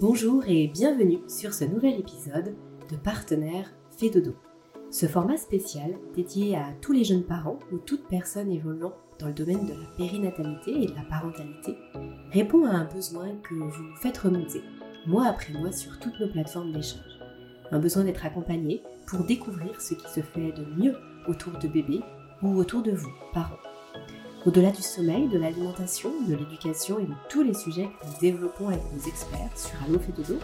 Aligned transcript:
Bonjour 0.00 0.42
et 0.48 0.68
bienvenue 0.68 1.18
sur 1.28 1.52
ce 1.52 1.64
nouvel 1.64 2.00
épisode 2.00 2.54
de 2.90 2.96
Partenaire 2.96 3.70
Fait 3.98 4.08
Dodo. 4.08 4.34
Ce 4.90 5.04
format 5.04 5.36
spécial 5.36 5.92
dédié 6.16 6.56
à 6.56 6.72
tous 6.80 6.92
les 6.92 7.04
jeunes 7.04 7.24
parents 7.24 7.58
ou 7.70 7.76
toute 7.76 8.08
personne 8.08 8.50
évoluant 8.50 8.94
dans 9.18 9.26
le 9.26 9.34
domaine 9.34 9.66
de 9.66 9.74
la 9.74 9.86
périnatalité 9.98 10.70
et 10.82 10.86
de 10.86 10.94
la 10.94 11.02
parentalité 11.02 11.76
répond 12.30 12.64
à 12.64 12.70
un 12.70 12.86
besoin 12.86 13.36
que 13.42 13.54
vous 13.54 13.96
faites 14.00 14.16
remonter 14.16 14.62
mois 15.06 15.26
après 15.26 15.52
mois 15.52 15.72
sur 15.72 15.98
toutes 15.98 16.18
nos 16.20 16.28
plateformes 16.28 16.72
d'échange. 16.72 17.18
Un 17.70 17.78
besoin 17.78 18.04
d'être 18.04 18.24
accompagné 18.24 18.82
pour 19.06 19.24
découvrir 19.24 19.78
ce 19.78 19.92
qui 19.92 20.08
se 20.08 20.20
fait 20.20 20.52
de 20.52 20.64
mieux 20.74 20.96
autour 21.28 21.58
de 21.58 21.68
bébés 21.68 22.00
ou 22.42 22.56
autour 22.56 22.82
de 22.82 22.92
vous, 22.92 23.12
parents. 23.34 23.58
Au-delà 24.44 24.72
du 24.72 24.82
sommeil, 24.82 25.28
de 25.28 25.38
l'alimentation, 25.38 26.10
de 26.26 26.34
l'éducation 26.34 26.98
et 26.98 27.04
de 27.04 27.14
tous 27.28 27.44
les 27.44 27.54
sujets 27.54 27.88
que 28.00 28.06
nous 28.06 28.20
développons 28.20 28.68
avec 28.68 28.82
nos 28.92 29.08
experts 29.08 29.56
sur 29.56 29.70
Allo 29.86 30.00
Fait 30.00 30.10
Dodo, 30.10 30.40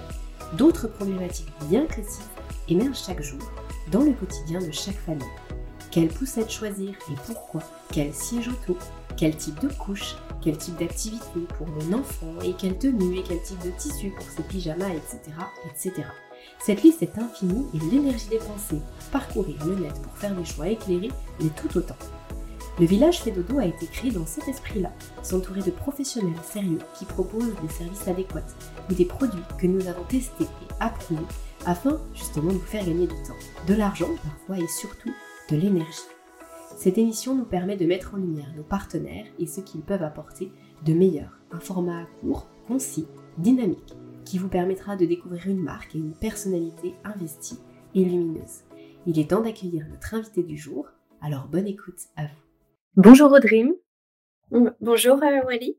d'autres 0.57 0.87
problématiques 0.87 1.53
bien 1.69 1.85
précises 1.85 2.29
émergent 2.69 3.05
chaque 3.05 3.23
jour 3.23 3.41
dans 3.91 4.03
le 4.03 4.13
quotidien 4.13 4.61
de 4.61 4.71
chaque 4.71 4.99
famille. 4.99 5.27
Quelle 5.91 6.09
poussette 6.09 6.49
choisir 6.49 6.91
et 6.91 7.15
pourquoi? 7.27 7.61
Quel 7.91 8.15
siège 8.15 8.47
auto? 8.47 8.79
Quel 9.17 9.37
type 9.37 9.59
de 9.59 9.69
couche? 9.69 10.15
Quel 10.43 10.57
type 10.57 10.79
d'activité 10.79 11.41
pour 11.57 11.67
mon 11.67 11.99
enfant? 11.99 12.41
Et 12.45 12.53
quelle 12.53 12.79
tenue? 12.79 13.19
Et 13.19 13.25
quel 13.25 13.43
type 13.43 13.65
de 13.65 13.71
tissu 13.71 14.11
pour 14.11 14.27
ses 14.29 14.45
pyjamas, 14.45 14.91
etc. 14.91 15.19
etc. 15.67 16.07
Cette 16.61 16.85
liste 16.85 17.03
est 17.03 17.19
infinie 17.19 17.67
et 17.75 17.91
l'énergie 17.91 18.29
dépensée 18.29 18.81
parcourir 19.11 19.57
le 19.67 19.75
net 19.75 20.01
pour 20.03 20.17
faire 20.17 20.37
des 20.37 20.45
choix 20.45 20.69
éclairés 20.69 21.11
l'est 21.41 21.55
tout 21.57 21.77
autant. 21.77 21.97
Le 22.81 22.87
village 22.87 23.21
Fait 23.23 23.35
a 23.59 23.67
été 23.67 23.87
créé 23.87 24.13
dans 24.13 24.25
cet 24.25 24.47
esprit-là, 24.47 24.93
s'entourer 25.25 25.63
de 25.63 25.73
professionnels 25.73 26.39
sérieux 26.45 26.79
qui 26.97 27.07
proposent 27.07 27.57
des 27.61 27.69
services 27.69 28.07
adéquats 28.07 28.47
ou 28.89 28.95
des 28.95 29.05
produits 29.05 29.43
que 29.59 29.67
nous 29.67 29.89
avons 29.89 30.05
testés 30.05 30.45
et 30.45 30.73
approuvés 30.79 31.27
afin 31.67 32.01
justement 32.15 32.53
de 32.53 32.59
vous 32.59 32.61
faire 32.61 32.87
gagner 32.87 33.09
du 33.09 33.23
temps, 33.25 33.35
de 33.67 33.75
l'argent 33.75 34.11
parfois 34.23 34.65
et 34.65 34.69
surtout 34.69 35.11
de 35.51 35.57
l'énergie. 35.57 35.99
Cette 36.77 36.99
émission 36.99 37.35
nous 37.35 37.47
permet 37.47 37.77
de 37.77 37.85
mettre 37.85 38.15
en 38.15 38.19
lumière 38.19 38.53
nos 38.57 38.63
partenaires 38.63 39.27
et 39.41 39.47
ce 39.47 39.61
qu'ils 39.61 39.83
peuvent 39.83 40.05
apporter 40.05 40.53
de 40.87 40.93
meilleur, 40.93 41.41
un 41.51 41.59
format 41.59 42.07
court, 42.21 42.47
concis, 42.69 43.09
dynamique, 43.39 43.97
qui 44.25 44.39
vous 44.39 44.49
permettra 44.49 44.95
de 44.95 45.05
découvrir 45.05 45.49
une 45.49 45.63
marque 45.63 45.97
et 45.97 45.99
une 45.99 46.15
personnalité 46.15 46.95
investie 47.03 47.59
et 47.97 48.05
lumineuse. 48.05 48.63
Il 49.07 49.19
est 49.19 49.31
temps 49.31 49.43
d'accueillir 49.43 49.85
notre 49.89 50.15
invité 50.15 50.45
du 50.45 50.57
jour, 50.57 50.87
alors 51.21 51.49
bonne 51.49 51.67
écoute 51.67 52.03
à 52.15 52.27
vous. 52.27 52.48
Bonjour 52.97 53.31
Audrey. 53.31 53.65
Bonjour 54.81 55.23
euh, 55.23 55.43
Wally. 55.45 55.79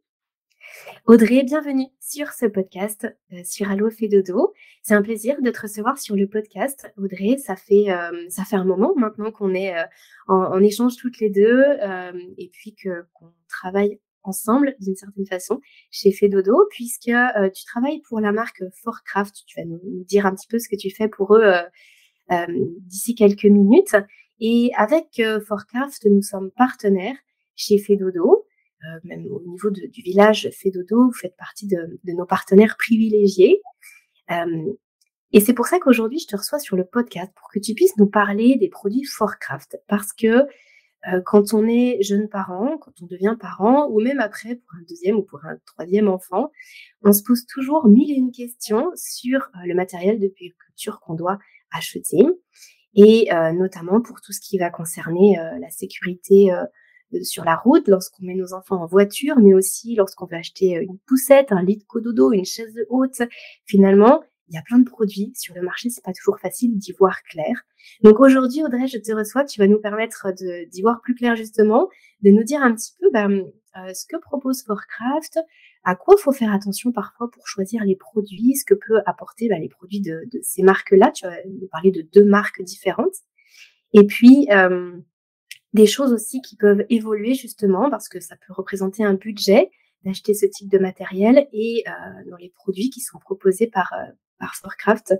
Audrey, 1.05 1.43
bienvenue 1.43 1.87
sur 1.99 2.31
ce 2.31 2.45
podcast 2.45 3.07
euh, 3.33 3.41
sur 3.43 3.69
Allo 3.69 3.89
fait 3.89 4.07
dodo. 4.07 4.53
C'est 4.83 4.93
un 4.93 5.01
plaisir 5.01 5.41
de 5.41 5.49
te 5.49 5.59
recevoir 5.59 5.97
sur 5.97 6.15
le 6.15 6.29
podcast. 6.29 6.89
Audrey, 6.97 7.37
ça 7.37 7.57
fait 7.57 7.91
euh, 7.91 8.29
ça 8.29 8.45
fait 8.45 8.55
un 8.55 8.63
moment 8.63 8.93
maintenant 8.95 9.31
qu'on 9.31 9.53
est 9.53 9.73
en, 10.27 10.61
échange 10.61 10.95
toutes 10.95 11.19
les 11.19 11.29
deux 11.29 11.61
et 12.37 12.49
puis 12.53 12.75
que 12.75 13.05
qu'on 13.13 13.33
travaille 13.49 13.99
ensemble 14.23 14.75
d'une 14.79 14.95
certaine 14.95 15.25
façon 15.25 15.59
chez 15.91 16.13
Fedodo 16.13 16.67
puisque 16.69 17.11
tu 17.53 17.65
travailles 17.65 18.01
pour 18.07 18.21
la 18.21 18.31
marque 18.31 18.63
Forcraft. 18.81 19.43
Tu 19.45 19.59
vas 19.59 19.65
nous 19.65 20.05
dire 20.05 20.25
un 20.25 20.33
petit 20.33 20.47
peu 20.47 20.59
ce 20.59 20.69
que 20.69 20.77
tu 20.77 20.89
fais 20.89 21.09
pour 21.09 21.35
eux 21.35 21.51
d'ici 22.85 23.15
quelques 23.15 23.45
minutes. 23.45 23.95
Et 24.39 24.71
avec 24.75 25.21
Forcraft, 25.47 26.05
nous 26.05 26.21
sommes 26.21 26.51
partenaires 26.51 27.17
chez 27.55 27.77
Fedodo. 27.77 28.45
Euh, 28.85 28.99
même 29.03 29.25
au 29.27 29.41
niveau 29.41 29.69
du 29.69 30.01
village 30.01 30.49
Fedodo, 30.53 31.07
vous 31.07 31.13
faites 31.13 31.35
partie 31.35 31.67
de, 31.67 31.99
nos 32.05 32.25
partenaires 32.25 32.77
privilégiés. 32.77 33.61
Euh, 34.31 34.73
et 35.33 35.41
c'est 35.41 35.53
pour 35.53 35.67
ça 35.67 35.79
qu'aujourd'hui, 35.79 36.19
je 36.19 36.27
te 36.27 36.37
reçois 36.37 36.59
sur 36.59 36.77
le 36.77 36.85
podcast 36.85 37.31
pour 37.35 37.49
que 37.49 37.59
tu 37.59 37.73
puisses 37.73 37.97
nous 37.97 38.07
parler 38.07 38.55
des 38.55 38.69
produits 38.69 39.03
Forcraft. 39.03 39.77
Parce 39.87 40.13
que 40.13 40.45
euh, 41.07 41.21
quand 41.25 41.53
on 41.53 41.67
est 41.67 42.01
jeune 42.01 42.29
parent, 42.29 42.77
quand 42.77 42.93
on 43.01 43.05
devient 43.05 43.35
parent, 43.39 43.87
ou 43.89 43.99
même 43.99 44.21
après 44.21 44.55
pour 44.55 44.75
un 44.75 44.83
deuxième 44.87 45.17
ou 45.17 45.23
pour 45.23 45.43
un 45.43 45.57
troisième 45.65 46.07
enfant, 46.07 46.49
on 47.03 47.11
se 47.11 47.21
pose 47.21 47.45
toujours 47.45 47.87
mille 47.87 48.11
et 48.11 48.15
une 48.15 48.31
questions 48.31 48.91
sur 48.95 49.51
le 49.65 49.73
matériel 49.75 50.19
de 50.19 50.27
périculture 50.29 51.01
qu'on 51.01 51.15
doit 51.15 51.37
acheter, 51.71 52.25
et 53.01 53.29
notamment 53.53 54.01
pour 54.01 54.19
tout 54.21 54.33
ce 54.33 54.41
qui 54.41 54.57
va 54.57 54.69
concerner 54.69 55.37
la 55.59 55.69
sécurité 55.69 56.51
sur 57.23 57.43
la 57.43 57.55
route, 57.55 57.87
lorsqu'on 57.87 58.23
met 58.23 58.35
nos 58.35 58.53
enfants 58.53 58.81
en 58.81 58.85
voiture, 58.85 59.37
mais 59.39 59.53
aussi 59.53 59.95
lorsqu'on 59.95 60.25
veut 60.25 60.37
acheter 60.37 60.77
euh, 60.77 60.83
une 60.83 60.99
poussette, 61.07 61.51
un 61.51 61.63
lit 61.63 61.77
de 61.77 61.83
cododo, 61.83 62.31
une 62.31 62.45
chaise 62.45 62.75
haute. 62.89 63.21
Finalement, 63.65 64.23
il 64.47 64.55
y 64.55 64.57
a 64.57 64.61
plein 64.63 64.79
de 64.79 64.89
produits 64.89 65.31
sur 65.35 65.53
le 65.55 65.61
marché, 65.61 65.89
c'est 65.89 66.03
pas 66.03 66.13
toujours 66.13 66.39
facile 66.39 66.77
d'y 66.77 66.91
voir 66.93 67.21
clair. 67.23 67.65
Donc 68.03 68.19
aujourd'hui, 68.19 68.63
Audrey, 68.63 68.87
je 68.87 68.97
te 68.97 69.11
reçois, 69.11 69.43
tu 69.43 69.59
vas 69.59 69.67
nous 69.67 69.79
permettre 69.79 70.27
d'y 70.71 70.81
voir 70.81 71.01
plus 71.01 71.13
clair 71.13 71.35
justement, 71.35 71.87
de 72.23 72.31
nous 72.31 72.43
dire 72.43 72.61
un 72.61 72.73
petit 72.73 72.93
peu 72.99 73.07
euh, 73.15 73.93
ce 73.93 74.05
que 74.07 74.17
propose 74.17 74.63
Forcraft, 74.63 75.39
à 75.83 75.95
quoi 75.95 76.15
faut 76.17 76.31
faire 76.31 76.53
attention 76.53 76.91
parfois 76.91 77.29
pour 77.31 77.47
choisir 77.47 77.83
les 77.83 77.95
produits, 77.95 78.55
ce 78.55 78.65
que 78.65 78.73
peut 78.73 78.99
apporter 79.05 79.47
bah, 79.47 79.57
les 79.59 79.69
produits 79.69 80.01
de, 80.01 80.23
de 80.31 80.39
ces 80.43 80.61
marques-là? 80.61 81.11
Tu 81.11 81.25
nous 81.47 81.67
parler 81.67 81.91
de 81.91 82.01
deux 82.01 82.25
marques 82.25 82.61
différentes. 82.61 83.15
Et 83.93 84.05
puis, 84.05 84.47
euh, 84.51 84.97
des 85.73 85.87
choses 85.87 86.13
aussi 86.13 86.41
qui 86.41 86.55
peuvent 86.55 86.85
évoluer 86.89 87.33
justement 87.33 87.89
parce 87.89 88.09
que 88.09 88.19
ça 88.19 88.35
peut 88.35 88.53
représenter 88.53 89.03
un 89.03 89.13
budget 89.13 89.69
d'acheter 90.03 90.33
ce 90.33 90.45
type 90.45 90.69
de 90.69 90.79
matériel 90.79 91.47
et 91.51 91.83
euh, 91.87 92.29
dans 92.29 92.37
les 92.37 92.49
produits 92.49 92.89
qui 92.89 93.01
sont 93.01 93.19
proposés 93.19 93.67
par 93.67 93.91
euh, 93.93 94.11
par 94.39 94.55
Forcraft, 94.55 95.13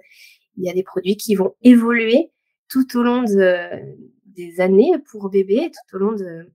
il 0.57 0.63
y 0.63 0.69
a 0.69 0.73
des 0.73 0.83
produits 0.83 1.17
qui 1.17 1.35
vont 1.35 1.53
évoluer 1.61 2.31
tout 2.69 2.97
au 2.97 3.03
long 3.03 3.23
de, 3.23 3.95
des 4.25 4.61
années 4.61 4.93
pour 5.11 5.29
bébé, 5.29 5.71
tout 5.71 5.97
au 5.97 5.99
long 5.99 6.13
de, 6.13 6.49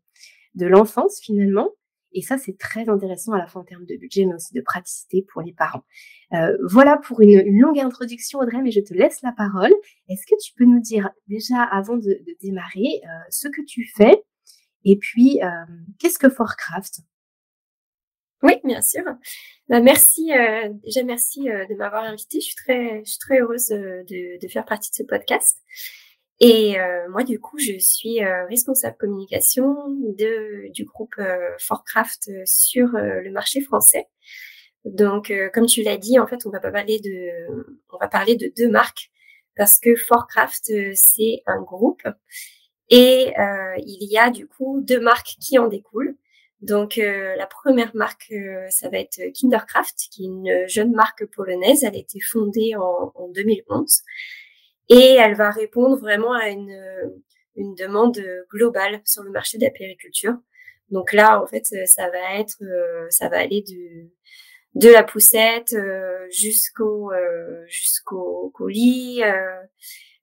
de 0.55 0.67
l'enfance 0.67 1.21
finalement. 1.21 1.71
Et 2.15 2.23
ça, 2.23 2.39
c'est 2.39 2.57
très 2.57 2.89
intéressant 2.89 3.33
à 3.33 3.39
la 3.39 3.47
fois 3.47 3.63
en 3.63 3.65
termes 3.65 3.85
de 3.85 3.97
budget, 3.97 4.25
mais 4.25 4.35
aussi 4.35 4.55
de 4.55 4.61
praticité 4.61 5.23
pour 5.23 5.43
les 5.43 5.53
parents. 5.53 5.85
Euh, 6.33 6.57
voilà 6.71 6.97
pour 6.97 7.21
une, 7.21 7.61
longue 7.61 7.79
introduction, 7.79 8.39
Audrey, 8.39 8.63
mais 8.63 8.71
je 8.71 8.81
te 8.81 8.95
laisse 8.95 9.21
la 9.23 9.33
parole. 9.33 9.73
Est-ce 10.09 10.25
que 10.25 10.41
tu 10.41 10.53
peux 10.55 10.65
nous 10.65 10.81
dire 10.81 11.11
déjà, 11.27 11.63
avant 11.63 11.97
de, 11.97 12.21
démarrer, 12.41 13.03
euh, 13.05 13.09
ce 13.31 13.49
que 13.49 13.63
tu 13.67 13.91
fais 13.97 14.23
et 14.85 14.97
puis 14.97 15.43
euh, 15.43 15.49
qu'est-ce 15.99 16.19
que 16.19 16.29
Forcraft? 16.29 17.01
Oui, 18.43 18.53
bien 18.63 18.83
sûr. 18.83 19.03
Bah, 19.69 19.81
merci, 19.81 20.31
déjà 20.85 21.03
merci 21.03 21.45
de 21.45 21.75
m'avoir 21.77 22.05
invitée. 22.05 22.41
Je 22.41 22.45
suis 22.45 22.55
très, 22.55 23.03
je 23.03 23.11
suis 23.11 23.19
très 23.19 23.41
heureuse 23.41 23.69
de, 23.69 24.39
de, 24.39 24.49
faire 24.49 24.67
partie 24.67 24.91
de 24.91 24.97
ce 24.97 25.03
podcast. 25.03 25.59
Et 26.41 26.79
euh, 26.81 27.09
moi, 27.11 27.23
du 27.23 27.39
coup, 27.39 27.59
je 27.59 27.79
suis 27.79 28.23
euh, 28.23 28.47
responsable 28.47 28.97
communication 28.99 29.89
de, 30.19 30.71
du 30.73 30.85
groupe 30.85 31.15
euh, 31.19 31.51
Forcraft 31.59 32.31
sur 32.45 32.89
le 32.95 33.31
marché 33.31 33.61
français. 33.61 34.07
Donc, 34.85 35.33
comme 35.55 35.67
tu 35.67 35.83
l'as 35.83 35.97
dit, 35.97 36.19
en 36.19 36.27
fait, 36.27 36.45
on 36.45 36.51
va 36.51 36.61
parler 36.61 37.01
de, 37.01 37.31
on 37.91 37.99
va 37.99 38.09
parler 38.09 38.37
de 38.37 38.53
deux 38.57 38.69
marques 38.69 39.11
parce 39.57 39.79
que 39.79 39.97
Forcraft 39.97 40.71
c'est 40.95 41.43
un 41.47 41.63
groupe 41.63 42.03
et 42.91 43.33
il 43.79 44.09
y 44.11 44.19
a 44.19 44.29
du 44.29 44.47
coup 44.47 44.83
deux 44.83 45.01
marques 45.01 45.37
qui 45.41 45.59
en 45.59 45.69
découlent. 45.69 46.17
Donc, 46.61 46.97
la 46.97 47.47
première 47.47 47.97
marque, 47.97 48.31
ça 48.69 48.91
va 48.91 48.99
être 48.99 49.23
Kindercraft, 49.33 49.97
qui 50.11 50.25
est 50.25 50.27
une 50.27 50.69
jeune 50.69 50.93
marque 50.93 51.25
polonaise. 51.35 51.83
Elle 51.83 51.95
a 51.95 51.99
été 51.99 52.21
fondée 52.21 52.77
en, 52.77 53.11
en 53.15 53.29
2011 53.29 54.03
et 54.89 55.15
elle 55.15 55.35
va 55.35 55.51
répondre 55.51 55.99
vraiment 55.99 56.33
à 56.33 56.49
une, 56.49 56.77
une 57.57 57.75
demande 57.75 58.19
globale 58.51 59.01
sur 59.05 59.23
le 59.23 59.31
marché 59.31 59.59
de 59.59 59.65
la 59.65 59.71
périculture. 59.71 60.35
Donc 60.91 61.13
là, 61.13 61.43
en 61.43 61.47
fait, 61.47 61.65
ça 61.87 62.09
va 62.11 62.39
être, 62.39 62.57
euh, 62.63 63.07
ça 63.11 63.29
va 63.29 63.39
aller 63.39 63.63
de 63.63 64.11
de 64.75 64.89
la 64.89 65.05
poussette 65.05 65.73
euh, 65.75 66.27
jusqu'au 66.31 67.13
euh, 67.13 67.65
jusqu'au 67.69 68.51
colis, 68.55 69.23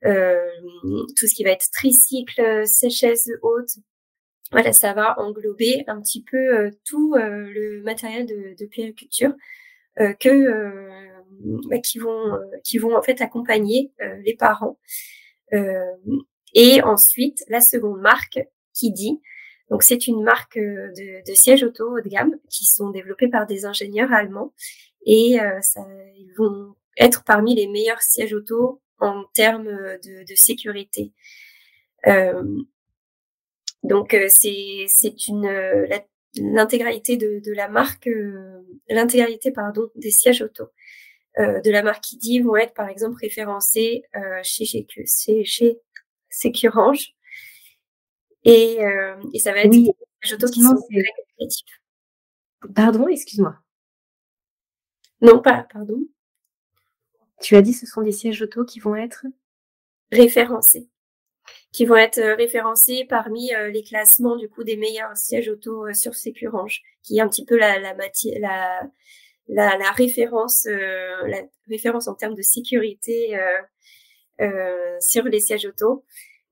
tout 0.03 1.27
ce 1.27 1.33
qui 1.35 1.43
va 1.43 1.51
être 1.51 1.69
tricycle, 1.73 2.67
sécheuse 2.67 3.31
haute. 3.41 3.69
Voilà, 4.51 4.73
ça 4.73 4.93
va 4.93 5.17
englober 5.19 5.83
un 5.87 6.01
petit 6.01 6.23
peu 6.23 6.69
tout 6.85 7.15
le 7.15 7.81
matériel 7.83 8.25
de, 8.25 8.55
de 8.59 8.65
périculture 8.65 9.33
que 9.97 10.89
bah, 11.43 11.79
qui 11.79 11.97
vont 11.97 12.35
euh, 12.35 12.39
qui 12.63 12.77
vont 12.77 12.95
en 12.95 13.01
fait 13.01 13.19
accompagner 13.21 13.91
euh, 14.01 14.15
les 14.23 14.35
parents. 14.35 14.77
Euh, 15.53 15.83
et 16.53 16.81
ensuite 16.83 17.43
la 17.47 17.61
seconde 17.61 17.99
marque 17.99 18.39
qui 18.73 18.91
dit 18.91 19.21
donc 19.69 19.83
c'est 19.83 20.07
une 20.07 20.23
marque 20.23 20.57
de, 20.57 21.27
de 21.29 21.33
sièges 21.33 21.63
auto 21.63 21.97
haut 21.97 22.01
de 22.01 22.09
gamme 22.09 22.35
qui 22.49 22.65
sont 22.65 22.89
développés 22.89 23.27
par 23.27 23.47
des 23.47 23.65
ingénieurs 23.65 24.11
allemands 24.11 24.53
et 25.05 25.39
ça, 25.61 25.81
ils 26.15 26.33
vont 26.37 26.75
être 26.97 27.23
parmi 27.23 27.55
les 27.55 27.67
meilleurs 27.67 28.01
sièges 28.01 28.33
auto 28.33 28.81
en 28.99 29.23
termes 29.33 29.65
de, 29.65 30.23
de 30.29 30.35
sécurité. 30.35 31.13
Euh, 32.07 32.43
donc 33.83 34.15
c'est 34.29 34.85
c'est 34.87 35.27
une 35.27 35.47
l'intégralité 36.35 37.17
de, 37.17 37.39
de, 37.39 37.53
la 37.53 37.67
marque 37.67 38.09
l'intégralité 38.89 39.51
pardon 39.51 39.89
des 39.95 40.11
sièges 40.11 40.41
auto 40.41 40.69
de 41.37 41.71
la 41.71 41.83
marque 41.83 42.03
Kiddy 42.03 42.39
vont 42.41 42.55
être 42.55 42.73
par 42.73 42.89
exemple 42.89 43.17
référencés 43.21 44.03
chez, 44.43 44.65
chez, 44.65 44.85
chez, 45.05 45.43
chez 45.45 45.77
Securange. 46.29 47.13
Et, 48.43 48.79
et 49.33 49.39
ça 49.39 49.53
va 49.53 49.59
être 49.59 49.71
oui, 49.71 49.91
des 50.23 50.33
auto 50.33 50.47
qui 50.47 50.61
sont 50.61 50.75
Pardon, 52.75 53.07
excuse-moi. 53.07 53.55
Non, 55.21 55.39
pas, 55.39 55.67
pardon. 55.71 56.03
Tu 57.41 57.55
as 57.55 57.61
dit 57.61 57.73
ce 57.73 57.85
sont 57.85 58.01
des 58.01 58.11
sièges 58.11 58.41
auto 58.41 58.65
qui 58.65 58.79
vont 58.79 58.95
être 58.95 59.25
référencés, 60.11 60.89
qui 61.71 61.85
vont 61.85 61.95
être 61.95 62.17
euh, 62.17 62.35
référencés 62.35 63.05
parmi 63.07 63.53
euh, 63.53 63.69
les 63.69 63.83
classements 63.83 64.35
du 64.35 64.49
coup 64.49 64.63
des 64.63 64.77
meilleurs 64.77 65.15
sièges 65.15 65.49
auto 65.49 65.87
euh, 65.87 65.93
sur 65.93 66.15
Sécurange, 66.15 66.81
qui 67.03 67.17
est 67.17 67.21
un 67.21 67.29
petit 67.29 67.45
peu 67.45 67.57
la 67.57 67.79
la 67.79 67.95
la, 67.95 68.81
la, 69.47 69.77
la 69.77 69.91
référence 69.91 70.65
la 70.65 71.41
référence 71.67 72.07
en 72.07 72.15
termes 72.15 72.35
de 72.35 72.41
sécurité 72.41 73.37
sur 74.99 75.23
les 75.25 75.39
sièges 75.39 75.65
auto. 75.65 76.05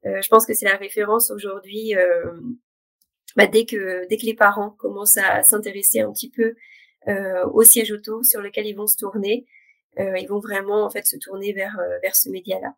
je 0.04 0.28
pense 0.30 0.46
que 0.46 0.54
c'est 0.54 0.66
la 0.66 0.78
référence 0.78 1.32
aujourd'hui. 1.32 1.94
Bah, 3.36 3.46
dès 3.46 3.66
que 3.66 4.08
dès 4.08 4.18
que 4.18 4.26
les 4.26 4.34
parents 4.34 4.72
commencent 4.72 5.18
à 5.18 5.44
s'intéresser 5.44 6.00
un 6.02 6.12
petit 6.12 6.32
peu 6.32 6.56
au 7.54 7.64
siège 7.64 7.92
auto 7.92 8.24
sur 8.24 8.42
lequel 8.42 8.66
ils 8.66 8.76
vont 8.76 8.88
se 8.88 8.98
tourner, 8.98 9.46
ils 9.98 10.28
vont 10.28 10.40
vraiment 10.40 10.84
en 10.84 10.90
fait 10.90 11.06
se 11.06 11.18
tourner 11.18 11.54
vers 11.54 11.78
vers 12.02 12.16
ce 12.16 12.30
média-là. 12.30 12.76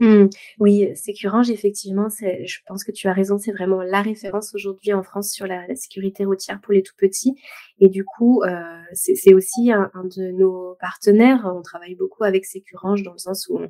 Mmh. 0.00 0.26
Oui, 0.58 0.88
Sécurange, 0.96 1.50
effectivement, 1.50 2.10
c'est, 2.10 2.44
je 2.46 2.58
pense 2.66 2.82
que 2.82 2.90
tu 2.90 3.06
as 3.06 3.12
raison, 3.12 3.38
c'est 3.38 3.52
vraiment 3.52 3.80
la 3.82 4.02
référence 4.02 4.52
aujourd'hui 4.54 4.92
en 4.92 5.04
France 5.04 5.30
sur 5.30 5.46
la, 5.46 5.62
sécurité 5.76 6.24
routière 6.24 6.60
pour 6.60 6.72
les 6.72 6.82
tout 6.82 6.94
petits. 6.98 7.34
Et 7.78 7.88
du 7.88 8.04
coup, 8.04 8.42
euh, 8.42 8.82
c'est, 8.92 9.34
aussi 9.34 9.70
un, 9.72 9.90
de 10.16 10.32
nos 10.32 10.76
partenaires. 10.80 11.48
On 11.54 11.62
travaille 11.62 11.94
beaucoup 11.94 12.24
avec 12.24 12.44
Sécurange 12.44 13.04
dans 13.04 13.12
le 13.12 13.18
sens 13.18 13.46
où 13.48 13.60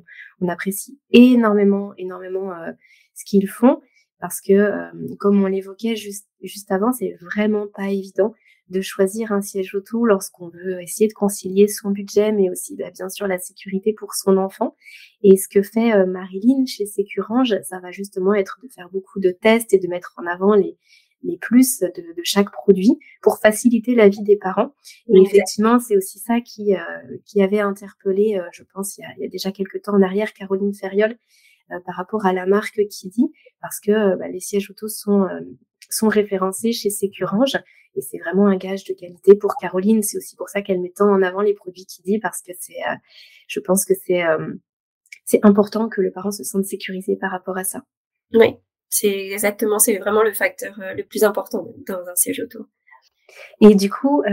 on, 0.41 0.47
apprécie 0.47 0.99
énormément, 1.11 1.93
énormément 1.97 2.51
euh, 2.53 2.71
ce 3.13 3.23
qu'ils 3.25 3.47
font 3.47 3.81
parce 4.19 4.41
que, 4.41 4.53
euh, 4.53 5.15
comme 5.19 5.43
on 5.43 5.47
l'évoquait 5.47 5.95
juste, 5.95 6.27
juste 6.41 6.71
avant, 6.71 6.91
c'est 6.91 7.17
vraiment 7.21 7.67
pas 7.67 7.89
évident 7.89 8.33
de 8.69 8.81
choisir 8.81 9.31
un 9.31 9.41
siège 9.41 9.75
auto 9.75 10.05
lorsqu'on 10.05 10.49
veut 10.49 10.81
essayer 10.81 11.07
de 11.07 11.13
concilier 11.13 11.67
son 11.67 11.91
budget, 11.91 12.31
mais 12.31 12.49
aussi 12.49 12.75
bah, 12.75 12.89
bien 12.91 13.09
sûr 13.09 13.27
la 13.27 13.37
sécurité 13.37 13.93
pour 13.93 14.15
son 14.15 14.37
enfant. 14.37 14.75
Et 15.21 15.37
ce 15.37 15.47
que 15.47 15.61
fait 15.61 15.93
euh, 15.93 16.05
Marilyn 16.05 16.65
chez 16.65 16.85
Sécurange, 16.85 17.55
ça 17.63 17.79
va 17.79 17.91
justement 17.91 18.33
être 18.33 18.59
de 18.63 18.69
faire 18.69 18.89
beaucoup 18.89 19.19
de 19.19 19.29
tests 19.29 19.73
et 19.73 19.79
de 19.79 19.87
mettre 19.87 20.15
en 20.17 20.25
avant 20.25 20.55
les, 20.55 20.77
les 21.21 21.37
plus 21.37 21.79
de, 21.79 21.87
de 21.87 22.23
chaque 22.23 22.51
produit 22.51 22.97
pour 23.21 23.37
faciliter 23.37 23.93
la 23.93 24.09
vie 24.09 24.23
des 24.23 24.37
parents. 24.37 24.73
Et 25.13 25.19
effectivement, 25.19 25.79
c'est 25.79 25.95
aussi 25.95 26.19
ça 26.19 26.41
qui, 26.41 26.75
euh, 26.75 26.79
qui 27.25 27.41
avait 27.43 27.59
interpellé, 27.59 28.37
euh, 28.39 28.47
je 28.51 28.63
pense, 28.73 28.97
il 28.97 29.01
y, 29.01 29.03
a, 29.03 29.09
il 29.17 29.23
y, 29.23 29.25
a, 29.25 29.29
déjà 29.29 29.51
quelques 29.51 29.83
temps 29.83 29.93
en 29.93 30.01
arrière, 30.01 30.33
Caroline 30.33 30.73
Ferriol 30.73 31.17
par 31.85 31.95
rapport 31.95 32.25
à 32.25 32.33
la 32.33 32.45
marque 32.45 32.87
qui 32.89 33.09
dit, 33.09 33.31
parce 33.61 33.79
que 33.79 34.15
bah, 34.17 34.27
les 34.27 34.39
sièges 34.39 34.69
auto 34.69 34.87
sont 34.87 35.27
sont 35.89 36.07
référencés 36.07 36.71
chez 36.71 36.89
Sécurange 36.89 37.57
et 37.95 38.01
c'est 38.01 38.17
vraiment 38.17 38.47
un 38.47 38.57
gage 38.57 38.83
de 38.83 38.93
qualité 38.93 39.35
pour 39.35 39.55
Caroline. 39.55 40.03
C'est 40.03 40.17
aussi 40.17 40.35
pour 40.35 40.49
ça 40.49 40.61
qu'elle 40.61 40.79
met 40.79 40.91
tant 40.95 41.09
en 41.09 41.21
avant 41.21 41.41
les 41.41 41.53
produits 41.53 41.85
qui 41.85 42.01
dit 42.01 42.19
parce 42.19 42.41
que 42.41 42.51
c'est, 42.59 42.81
euh, 42.89 42.95
je 43.47 43.59
pense 43.59 43.85
que 43.85 43.93
c'est 44.05 44.23
euh, 44.23 44.53
c'est 45.23 45.39
important 45.43 45.89
que 45.89 46.01
le 46.01 46.11
parent 46.11 46.31
se 46.31 46.43
sente 46.43 46.65
sécurisé 46.65 47.15
par 47.15 47.31
rapport 47.31 47.57
à 47.57 47.63
ça. 47.63 47.83
Oui, 48.33 48.55
c'est 48.89 49.31
exactement, 49.31 49.79
c'est 49.79 49.97
vraiment 49.97 50.23
le 50.23 50.33
facteur 50.33 50.79
euh, 50.79 50.93
le 50.93 51.03
plus 51.03 51.23
important 51.23 51.73
dans 51.87 52.05
un 52.07 52.15
siège 52.15 52.41
auto. 52.41 52.67
Et 53.59 53.75
du 53.75 53.89
coup, 53.89 54.23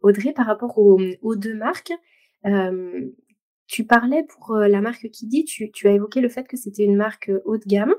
Audrey, 0.00 0.32
par 0.32 0.46
rapport 0.46 0.76
aux, 0.78 0.98
aux 1.20 1.36
deux 1.36 1.54
marques, 1.54 1.92
tu 3.66 3.84
parlais 3.84 4.24
pour 4.24 4.56
la 4.56 4.80
marque 4.80 5.08
Kiddy, 5.10 5.44
tu, 5.44 5.70
tu 5.70 5.88
as 5.88 5.92
évoqué 5.92 6.20
le 6.20 6.28
fait 6.28 6.46
que 6.46 6.56
c'était 6.56 6.84
une 6.84 6.96
marque 6.96 7.30
haut 7.44 7.56
de 7.56 7.64
gamme. 7.64 7.94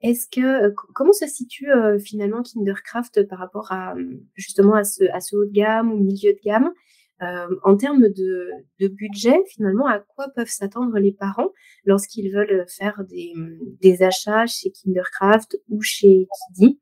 Est-ce 0.00 0.26
que 0.28 0.72
comment 0.94 1.12
se 1.12 1.26
situe 1.26 1.70
finalement 2.04 2.42
Kindercraft 2.42 3.26
par 3.28 3.38
rapport 3.38 3.72
à 3.72 3.94
justement 4.34 4.74
à 4.74 4.84
ce, 4.84 5.04
à 5.12 5.20
ce 5.20 5.36
haut 5.36 5.44
de 5.44 5.52
gamme 5.52 5.92
ou 5.92 5.98
milieu 5.98 6.32
de 6.32 6.40
gamme? 6.44 6.72
En 7.20 7.76
termes 7.76 8.08
de, 8.08 8.48
de, 8.78 8.86
budget, 8.86 9.36
finalement, 9.48 9.88
à 9.88 9.98
quoi 9.98 10.28
peuvent 10.36 10.48
s'attendre 10.48 10.96
les 11.00 11.12
parents 11.12 11.50
lorsqu'ils 11.84 12.32
veulent 12.32 12.64
faire 12.68 13.02
des, 13.08 13.32
des, 13.80 14.04
achats 14.04 14.46
chez 14.46 14.70
Kindercraft 14.70 15.58
ou 15.68 15.82
chez 15.82 16.28
Kiddy? 16.54 16.78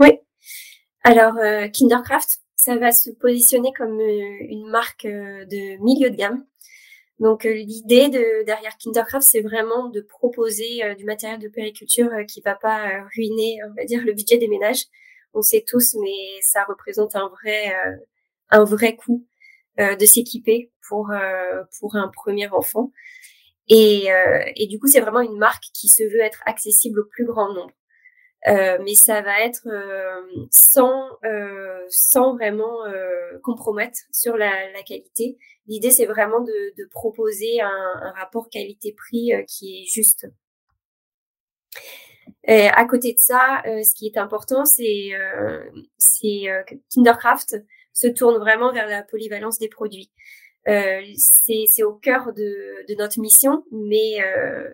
Oui. 0.00 0.18
Alors, 1.04 1.34
Kindercraft, 1.70 2.38
ça 2.56 2.78
va 2.78 2.92
se 2.92 3.10
positionner 3.10 3.72
comme 3.76 4.00
une 4.00 4.70
marque 4.70 5.04
de 5.04 5.82
milieu 5.84 6.08
de 6.08 6.16
gamme. 6.16 6.46
Donc 7.22 7.46
euh, 7.46 7.52
l'idée 7.54 8.08
de, 8.08 8.44
derrière 8.44 8.76
Kindercraft, 8.78 9.24
c'est 9.24 9.42
vraiment 9.42 9.88
de 9.88 10.00
proposer 10.00 10.82
euh, 10.82 10.96
du 10.96 11.04
matériel 11.04 11.38
de 11.38 11.46
périculture 11.46 12.10
euh, 12.12 12.24
qui 12.24 12.40
va 12.40 12.56
pas 12.56 13.04
ruiner, 13.14 13.58
on 13.64 13.74
va 13.74 13.84
dire, 13.84 14.02
le 14.04 14.12
budget 14.12 14.38
des 14.38 14.48
ménages. 14.48 14.86
On 15.32 15.40
sait 15.40 15.64
tous, 15.64 15.94
mais 16.02 16.40
ça 16.42 16.64
représente 16.64 17.14
un 17.14 17.28
vrai, 17.28 17.74
un 18.50 18.64
vrai 18.64 18.96
coût 18.96 19.26
de 19.78 20.04
s'équiper 20.04 20.70
pour 20.86 21.10
pour 21.80 21.96
un 21.96 22.08
premier 22.08 22.48
enfant. 22.48 22.92
Et, 23.68 24.08
et 24.56 24.66
du 24.66 24.78
coup, 24.78 24.88
c'est 24.88 25.00
vraiment 25.00 25.22
une 25.22 25.38
marque 25.38 25.64
qui 25.72 25.88
se 25.88 26.02
veut 26.02 26.20
être 26.20 26.42
accessible 26.44 27.00
au 27.00 27.04
plus 27.04 27.24
grand 27.24 27.50
nombre. 27.54 27.72
Euh, 28.48 28.78
mais 28.82 28.94
ça 28.94 29.20
va 29.22 29.40
être 29.42 29.68
euh, 29.68 30.20
sans 30.50 31.16
euh, 31.24 31.84
sans 31.88 32.34
vraiment 32.34 32.78
compromettre 33.42 33.98
sur 34.10 34.36
la, 34.36 34.70
la 34.72 34.82
qualité. 34.82 35.38
L'idée 35.68 35.90
c'est 35.90 36.06
vraiment 36.06 36.40
de, 36.40 36.74
de 36.76 36.88
proposer 36.90 37.60
un, 37.60 38.00
un 38.02 38.12
rapport 38.12 38.48
qualité-prix 38.50 39.32
qui 39.46 39.82
est 39.82 39.86
juste. 39.86 40.26
Et 42.44 42.66
à 42.68 42.84
côté 42.86 43.12
de 43.12 43.18
ça, 43.18 43.62
ce 43.64 43.94
qui 43.94 44.06
est 44.06 44.18
important, 44.18 44.64
c'est 44.64 45.10
c'est 45.98 46.46
que 46.66 46.74
Kindercraft 46.92 47.56
se 47.92 48.08
tourne 48.08 48.38
vraiment 48.38 48.72
vers 48.72 48.88
la 48.88 49.02
polyvalence 49.02 49.58
des 49.58 49.68
produits. 49.68 50.10
c'est 50.66 51.82
au 51.84 51.94
cœur 51.94 52.32
de, 52.32 52.86
de, 52.88 52.94
notre 52.96 53.20
mission, 53.20 53.64
mais 53.70 54.16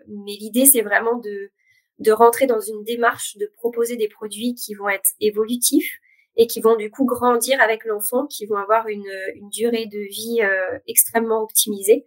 mais 0.07 0.33
l'idée 0.39 0.65
c'est 0.65 0.81
vraiment 0.81 1.17
de 1.17 1.51
de 1.99 2.11
rentrer 2.11 2.47
dans 2.47 2.61
une 2.61 2.83
démarche 2.83 3.37
de 3.37 3.51
proposer 3.57 3.97
des 3.97 4.07
produits 4.07 4.55
qui 4.55 4.73
vont 4.73 4.89
être 4.89 5.11
évolutifs 5.19 5.99
et 6.37 6.47
qui 6.47 6.61
vont 6.61 6.77
du 6.77 6.89
coup 6.89 7.05
grandir 7.05 7.59
avec 7.61 7.83
l'enfant, 7.83 8.25
qui 8.25 8.45
vont 8.45 8.55
avoir 8.55 8.87
une, 8.87 9.11
une 9.35 9.49
durée 9.49 9.85
de 9.87 9.99
vie 9.99 10.41
euh, 10.41 10.79
extrêmement 10.87 11.43
optimisée. 11.43 12.05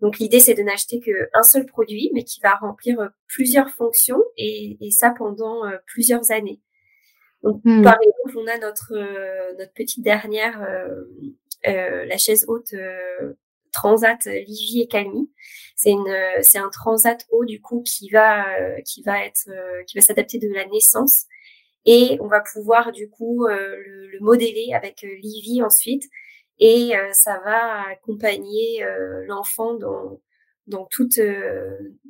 Donc 0.00 0.18
l'idée 0.18 0.38
c'est 0.38 0.54
de 0.54 0.62
n'acheter 0.62 1.00
qu'un 1.00 1.42
seul 1.42 1.66
produit, 1.66 2.10
mais 2.14 2.22
qui 2.22 2.40
va 2.40 2.54
remplir 2.54 3.00
euh, 3.00 3.08
plusieurs 3.26 3.70
fonctions 3.70 4.22
et, 4.36 4.76
et 4.80 4.90
ça 4.92 5.12
pendant 5.16 5.66
euh, 5.66 5.76
plusieurs 5.86 6.30
années. 6.30 6.60
Donc 7.42 7.60
hmm. 7.64 7.82
par 7.82 7.98
exemple, 8.00 8.38
on 8.38 8.46
a 8.46 8.58
notre 8.58 8.94
notre 9.58 9.72
petite 9.74 10.02
dernière, 10.02 10.66
la 11.64 12.16
chaise 12.16 12.46
haute 12.48 12.74
transat 13.74 14.24
Livy 14.24 14.80
et 14.82 14.88
Calmi. 14.88 15.30
C'est 15.76 15.90
une, 15.90 16.16
c'est 16.40 16.58
un 16.58 16.70
transat 16.70 17.26
haut 17.30 17.44
du 17.44 17.60
coup 17.60 17.82
qui 17.82 18.08
va, 18.10 18.46
qui 18.82 19.02
va 19.02 19.24
être, 19.24 19.50
qui 19.86 19.98
va 19.98 20.02
s'adapter 20.02 20.38
de 20.38 20.48
la 20.54 20.66
naissance 20.66 21.26
et 21.86 22.18
on 22.20 22.28
va 22.28 22.40
pouvoir 22.40 22.92
du 22.92 23.08
coup 23.10 23.46
euh, 23.46 23.76
le, 24.12 24.18
modeler 24.20 24.72
avec 24.74 25.04
euh, 25.04 25.14
Livy 25.20 25.62
ensuite 25.62 26.04
et 26.58 26.96
euh, 26.96 27.12
ça 27.12 27.40
va 27.44 27.88
accompagner 27.88 28.84
l'enfant 29.26 29.74
dans 29.74 30.20
dans 30.66 30.86
toute 30.86 31.20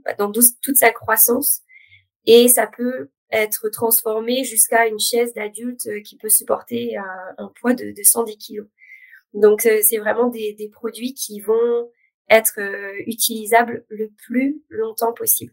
bah, 0.05 0.15
dans 0.19 0.31
toute 0.31 0.77
sa 0.77 0.93
croissance 0.93 1.63
et 2.27 2.49
ça 2.49 2.67
peut 2.67 3.11
être 3.33 3.69
transformé 3.69 4.45
jusqu'à 4.45 4.87
une 4.87 5.01
chaise 5.01 5.35
d'adulte 5.35 5.89
qui 6.05 6.17
peut 6.17 6.29
supporter 6.29 6.97
un, 6.97 7.35
un 7.39 7.49
poids 7.61 7.75
de, 7.75 7.91
de 7.91 8.03
110 8.03 8.39
kilos. 8.39 8.67
Donc 9.35 9.67
euh, 9.67 9.81
c'est 9.83 9.99
vraiment 9.99 10.29
des, 10.29 10.71
produits 10.73 11.15
qui 11.15 11.41
vont 11.41 11.91
être 12.31 12.59
euh, 12.59 12.93
utilisables 13.07 13.85
le 13.89 14.11
plus 14.27 14.63
longtemps 14.71 15.13
possible. 15.13 15.53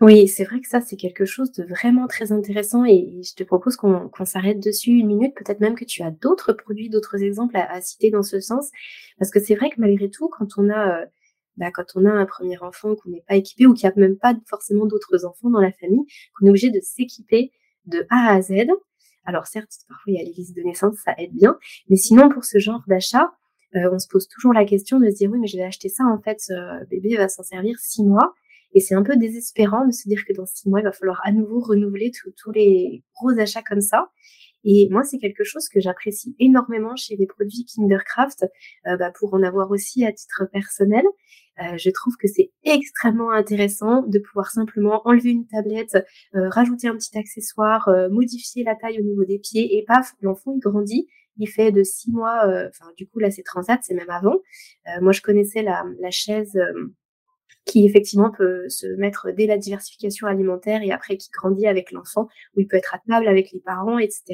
Oui, 0.00 0.28
c'est 0.28 0.44
vrai 0.44 0.60
que 0.60 0.68
ça, 0.68 0.80
c'est 0.80 0.96
quelque 0.96 1.24
chose 1.24 1.50
de 1.50 1.64
vraiment 1.64 2.06
très 2.06 2.30
intéressant 2.30 2.84
et 2.84 3.20
je 3.24 3.34
te 3.34 3.42
propose 3.42 3.74
qu'on 3.74 4.24
s'arrête 4.24 4.60
dessus 4.60 4.92
une 4.92 5.08
minute, 5.08 5.34
peut-être 5.34 5.58
même 5.58 5.74
que 5.74 5.84
tu 5.84 6.04
as 6.04 6.12
d'autres 6.12 6.52
produits, 6.52 6.88
d'autres 6.88 7.20
exemples 7.24 7.56
à, 7.56 7.80
citer 7.80 8.10
dans 8.10 8.22
ce 8.22 8.38
sens, 8.38 8.70
parce 9.18 9.32
que 9.32 9.40
c'est 9.40 9.56
vrai 9.56 9.70
que 9.70 9.80
malgré 9.80 10.08
tout, 10.08 10.28
quand 10.28 10.46
on 10.56 10.70
a, 10.70 11.00
euh, 11.02 11.06
bah, 11.56 11.72
quand 11.72 11.96
on 11.96 12.04
a 12.04 12.12
un 12.12 12.26
premier 12.26 12.58
enfant, 12.58 12.94
qu'on 12.94 13.10
n'est 13.10 13.24
pas 13.26 13.34
équipé 13.34 13.66
ou 13.66 13.74
qu'il 13.74 13.88
n'y 13.88 13.92
a 13.92 13.98
même 13.98 14.16
pas 14.16 14.36
forcément 14.48 14.86
d'autres 14.86 15.24
enfants 15.24 15.50
dans 15.50 15.60
la 15.60 15.72
famille, 15.72 16.06
qu'on 16.38 16.46
est 16.46 16.50
obligé 16.50 16.70
de 16.70 16.80
s'équiper 16.80 17.50
de 17.86 18.06
A 18.10 18.34
à 18.34 18.40
Z, 18.40 18.52
alors 19.24 19.46
certes, 19.46 19.70
parfois 19.88 20.12
il 20.12 20.16
y 20.16 20.20
a 20.20 20.24
les 20.24 20.32
listes 20.32 20.56
de 20.56 20.62
naissance, 20.62 20.96
ça 21.04 21.14
aide 21.18 21.32
bien, 21.32 21.58
mais 21.88 21.96
sinon 21.96 22.28
pour 22.28 22.44
ce 22.44 22.58
genre 22.58 22.82
d'achat, 22.86 23.32
euh, 23.76 23.90
on 23.92 23.98
se 23.98 24.08
pose 24.08 24.26
toujours 24.28 24.52
la 24.52 24.64
question 24.64 24.98
de 24.98 25.10
se 25.10 25.16
dire 25.16 25.30
oui 25.30 25.38
mais 25.38 25.46
je 25.46 25.56
vais 25.56 25.64
acheter 25.64 25.88
ça 25.88 26.04
en 26.04 26.20
fait, 26.20 26.40
ce 26.40 26.84
bébé 26.88 27.16
va 27.16 27.28
s'en 27.28 27.42
servir 27.42 27.78
six 27.78 28.04
mois. 28.04 28.34
Et 28.74 28.80
c'est 28.80 28.94
un 28.94 29.02
peu 29.02 29.16
désespérant 29.16 29.86
de 29.86 29.92
se 29.92 30.06
dire 30.08 30.24
que 30.26 30.32
dans 30.34 30.44
six 30.44 30.68
mois, 30.68 30.80
il 30.80 30.84
va 30.84 30.92
falloir 30.92 31.20
à 31.24 31.32
nouveau 31.32 31.58
renouveler 31.60 32.10
tous 32.36 32.50
les 32.50 33.02
gros 33.14 33.30
achats 33.38 33.62
comme 33.62 33.80
ça. 33.80 34.10
Et 34.64 34.88
moi, 34.90 35.04
c'est 35.04 35.18
quelque 35.18 35.44
chose 35.44 35.68
que 35.68 35.80
j'apprécie 35.80 36.34
énormément 36.38 36.94
chez 36.96 37.16
les 37.16 37.26
produits 37.26 37.64
Kindercraft, 37.64 38.44
euh, 38.86 38.96
bah, 38.96 39.12
pour 39.18 39.32
en 39.34 39.42
avoir 39.42 39.70
aussi 39.70 40.04
à 40.04 40.12
titre 40.12 40.44
personnel. 40.52 41.04
Euh, 41.60 41.76
je 41.76 41.90
trouve 41.90 42.16
que 42.16 42.28
c'est 42.28 42.50
extrêmement 42.64 43.30
intéressant 43.30 44.02
de 44.02 44.18
pouvoir 44.18 44.50
simplement 44.50 45.02
enlever 45.06 45.30
une 45.30 45.46
tablette, 45.46 45.96
euh, 46.34 46.48
rajouter 46.48 46.88
un 46.88 46.96
petit 46.96 47.16
accessoire, 47.18 47.88
modifier 48.10 48.64
la 48.64 48.74
taille 48.74 49.00
au 49.00 49.04
niveau 49.04 49.24
des 49.24 49.38
pieds 49.38 49.76
et 49.78 49.84
paf, 49.84 50.14
l'enfant 50.20 50.52
il 50.54 50.60
grandit. 50.60 51.08
Il 51.40 51.48
fait 51.48 51.70
de 51.70 51.84
six 51.84 52.10
mois, 52.10 52.42
enfin 52.68 52.90
du 52.96 53.06
coup 53.06 53.20
là 53.20 53.30
c'est 53.30 53.44
transat, 53.44 53.78
c'est 53.82 53.94
même 53.94 54.10
avant. 54.10 54.38
moi 55.00 55.12
je 55.12 55.20
connaissais 55.20 55.62
la, 55.62 55.84
la 56.00 56.10
chaise 56.10 56.58
qui 57.64 57.86
effectivement 57.86 58.30
peut 58.30 58.68
se 58.68 58.86
mettre 58.96 59.28
dès 59.30 59.46
la 59.46 59.58
diversification 59.58 60.26
alimentaire 60.26 60.82
et 60.82 60.90
après 60.90 61.16
qui 61.16 61.30
grandit 61.30 61.66
avec 61.66 61.92
l'enfant, 61.92 62.28
où 62.56 62.60
il 62.60 62.66
peut 62.66 62.76
être 62.76 62.94
à 62.94 63.00
table 63.06 63.28
avec 63.28 63.52
les 63.52 63.60
parents, 63.60 63.98
etc. 63.98 64.24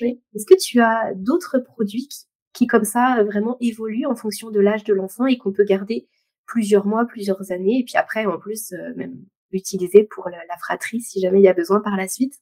Est-ce 0.00 0.46
que 0.46 0.58
tu 0.58 0.80
as 0.80 1.12
d'autres 1.14 1.58
produits 1.58 2.08
qui, 2.52 2.66
comme 2.66 2.84
ça, 2.84 3.22
vraiment 3.24 3.56
évoluent 3.60 4.06
en 4.06 4.16
fonction 4.16 4.50
de 4.50 4.60
l'âge 4.60 4.84
de 4.84 4.94
l'enfant 4.94 5.26
et 5.26 5.36
qu'on 5.36 5.52
peut 5.52 5.64
garder 5.64 6.08
plusieurs 6.50 6.86
mois, 6.86 7.06
plusieurs 7.06 7.52
années, 7.52 7.78
et 7.80 7.84
puis 7.84 7.96
après, 7.96 8.26
en 8.26 8.38
plus, 8.38 8.72
euh, 8.72 8.92
même 8.96 9.14
utiliser 9.52 10.04
pour 10.04 10.28
la, 10.28 10.56
fratrie 10.58 11.00
si 11.00 11.20
jamais 11.20 11.40
il 11.40 11.44
y 11.44 11.48
a 11.48 11.54
besoin 11.54 11.80
par 11.80 11.96
la 11.96 12.06
suite 12.06 12.34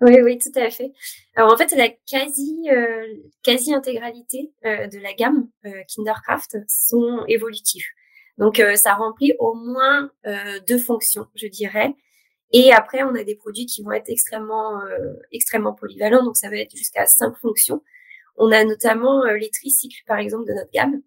oui, 0.00 0.16
oui, 0.22 0.38
tout 0.38 0.58
à 0.58 0.70
fait. 0.70 0.92
Alors 1.36 1.52
en 1.52 1.56
fait, 1.58 1.72
la 1.72 1.90
quasi, 1.90 2.56
euh, 2.70 3.04
quasi 3.42 3.74
intégralité 3.74 4.50
euh, 4.64 4.86
de 4.86 4.98
la 4.98 5.12
gamme 5.12 5.50
Kindercraft 5.88 6.56
sont 6.68 7.22
évolutifs. 7.28 7.84
Donc, 8.38 8.60
euh, 8.60 8.76
ça 8.76 8.94
remplit 8.94 9.34
au 9.40 9.54
moins 9.54 10.10
euh, 10.26 10.60
deux 10.66 10.78
fonctions, 10.78 11.26
je 11.34 11.48
dirais. 11.48 11.94
Et 12.52 12.72
après, 12.72 13.02
on 13.02 13.14
a 13.14 13.24
des 13.24 13.34
produits 13.34 13.66
qui 13.66 13.82
vont 13.82 13.92
être 13.92 14.08
extrêmement, 14.08 14.80
euh, 14.82 15.14
extrêmement 15.32 15.74
polyvalents. 15.74 16.24
Donc, 16.24 16.36
ça 16.36 16.48
va 16.48 16.56
être 16.56 16.74
jusqu'à 16.74 17.06
cinq 17.06 17.36
fonctions. 17.36 17.82
On 18.36 18.52
a 18.52 18.64
notamment 18.64 19.24
les 19.24 19.50
tricycles, 19.50 20.02
par 20.06 20.18
exemple, 20.18 20.46
de 20.48 20.54
notre 20.54 20.70
gamme. 20.70 21.02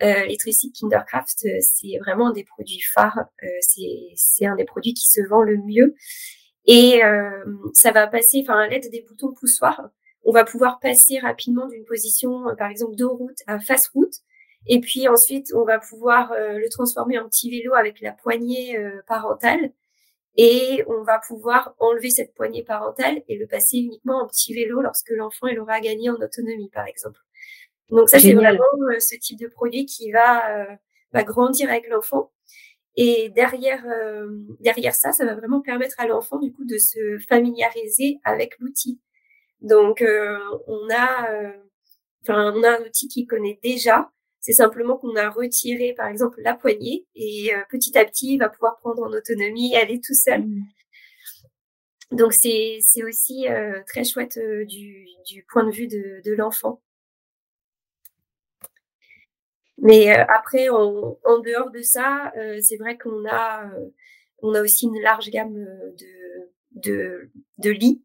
Les 0.00 0.36
tricycles 0.36 0.78
Kindercraft, 0.78 1.46
c'est 1.60 1.98
vraiment 1.98 2.28
un 2.28 2.32
des 2.32 2.44
produits 2.44 2.80
phares. 2.80 3.26
c'est 3.60 4.46
un 4.46 4.56
des 4.56 4.64
produits 4.64 4.94
qui 4.94 5.06
se 5.06 5.20
vend 5.28 5.42
le 5.42 5.56
mieux. 5.58 5.94
Et 6.66 7.00
ça 7.74 7.92
va 7.92 8.06
passer, 8.06 8.40
enfin, 8.42 8.58
à 8.58 8.68
l'aide 8.68 8.90
des 8.90 9.04
boutons 9.08 9.32
poussoirs, 9.32 9.90
on 10.24 10.32
va 10.32 10.44
pouvoir 10.44 10.78
passer 10.80 11.18
rapidement 11.18 11.68
d'une 11.68 11.84
position, 11.84 12.44
par 12.58 12.70
exemple, 12.70 12.96
de 12.96 13.04
route 13.04 13.38
à 13.46 13.58
face 13.58 13.88
route 13.88 14.22
et 14.68 14.80
puis 14.80 15.08
ensuite, 15.08 15.52
on 15.54 15.64
va 15.64 15.78
pouvoir 15.78 16.32
euh, 16.32 16.58
le 16.58 16.68
transformer 16.68 17.18
en 17.18 17.28
petit 17.28 17.50
vélo 17.50 17.74
avec 17.74 18.00
la 18.00 18.12
poignée 18.12 18.76
euh, 18.76 19.00
parentale. 19.06 19.72
Et 20.36 20.84
on 20.88 21.02
va 21.02 21.18
pouvoir 21.18 21.74
enlever 21.80 22.10
cette 22.10 22.34
poignée 22.34 22.62
parentale 22.62 23.22
et 23.28 23.36
le 23.36 23.46
passer 23.46 23.78
uniquement 23.78 24.22
en 24.22 24.28
petit 24.28 24.54
vélo 24.54 24.80
lorsque 24.82 25.10
l'enfant 25.10 25.48
il 25.48 25.58
aura 25.58 25.80
gagné 25.80 26.10
en 26.10 26.14
autonomie, 26.14 26.70
par 26.70 26.86
exemple. 26.86 27.20
Donc 27.90 28.08
ça, 28.08 28.18
c'est 28.18 28.34
vraiment 28.34 28.64
euh, 28.90 29.00
ce 29.00 29.16
type 29.16 29.38
de 29.38 29.48
produit 29.48 29.86
qui 29.86 30.12
va, 30.12 30.66
va 31.12 31.22
grandir 31.24 31.70
avec 31.70 31.88
l'enfant. 31.88 32.32
Et 32.96 33.28
derrière, 33.28 33.84
derrière 34.60 34.94
ça, 34.94 35.12
ça 35.12 35.24
va 35.24 35.34
vraiment 35.34 35.60
permettre 35.60 36.00
à 36.00 36.06
l'enfant 36.06 36.38
du 36.38 36.52
coup 36.52 36.64
de 36.64 36.78
se 36.78 37.18
familiariser 37.28 38.18
avec 38.24 38.58
l'outil. 38.58 39.00
Donc 39.60 40.04
on 40.66 40.88
a, 40.90 41.52
enfin 42.22 42.52
on 42.54 42.62
a 42.64 42.78
un 42.78 42.80
outil 42.82 43.06
qu'il 43.06 43.26
connaît 43.26 43.58
déjà 43.62 44.10
c'est 44.40 44.52
simplement 44.52 44.96
qu'on 44.96 45.16
a 45.16 45.28
retiré, 45.28 45.94
par 45.94 46.06
exemple, 46.06 46.40
la 46.42 46.54
poignée 46.54 47.06
et 47.14 47.54
euh, 47.54 47.60
petit 47.70 47.98
à 47.98 48.04
petit, 48.04 48.34
il 48.34 48.38
va 48.38 48.48
pouvoir 48.48 48.78
prendre 48.78 49.02
en 49.02 49.12
autonomie 49.12 49.74
et 49.74 49.76
aller 49.76 50.00
tout 50.00 50.14
seul. 50.14 50.42
Mmh. 50.42 50.64
Donc, 52.12 52.32
c'est, 52.32 52.78
c'est 52.80 53.04
aussi 53.04 53.48
euh, 53.48 53.82
très 53.86 54.04
chouette 54.04 54.38
euh, 54.38 54.64
du, 54.64 55.06
du, 55.26 55.44
point 55.50 55.64
de 55.64 55.70
vue 55.70 55.88
de, 55.88 56.22
de 56.24 56.32
l'enfant. 56.32 56.80
Mais 59.80 60.10
après, 60.10 60.68
en, 60.68 61.18
en, 61.24 61.38
dehors 61.38 61.70
de 61.70 61.82
ça, 61.82 62.32
c'est 62.62 62.76
vrai 62.76 62.98
qu'on 62.98 63.26
a, 63.28 63.70
on 64.42 64.54
a 64.54 64.62
aussi 64.62 64.86
une 64.86 65.00
large 65.00 65.30
gamme 65.30 65.54
de, 65.54 66.50
de, 66.72 67.30
de 67.58 67.70
lits. 67.70 68.02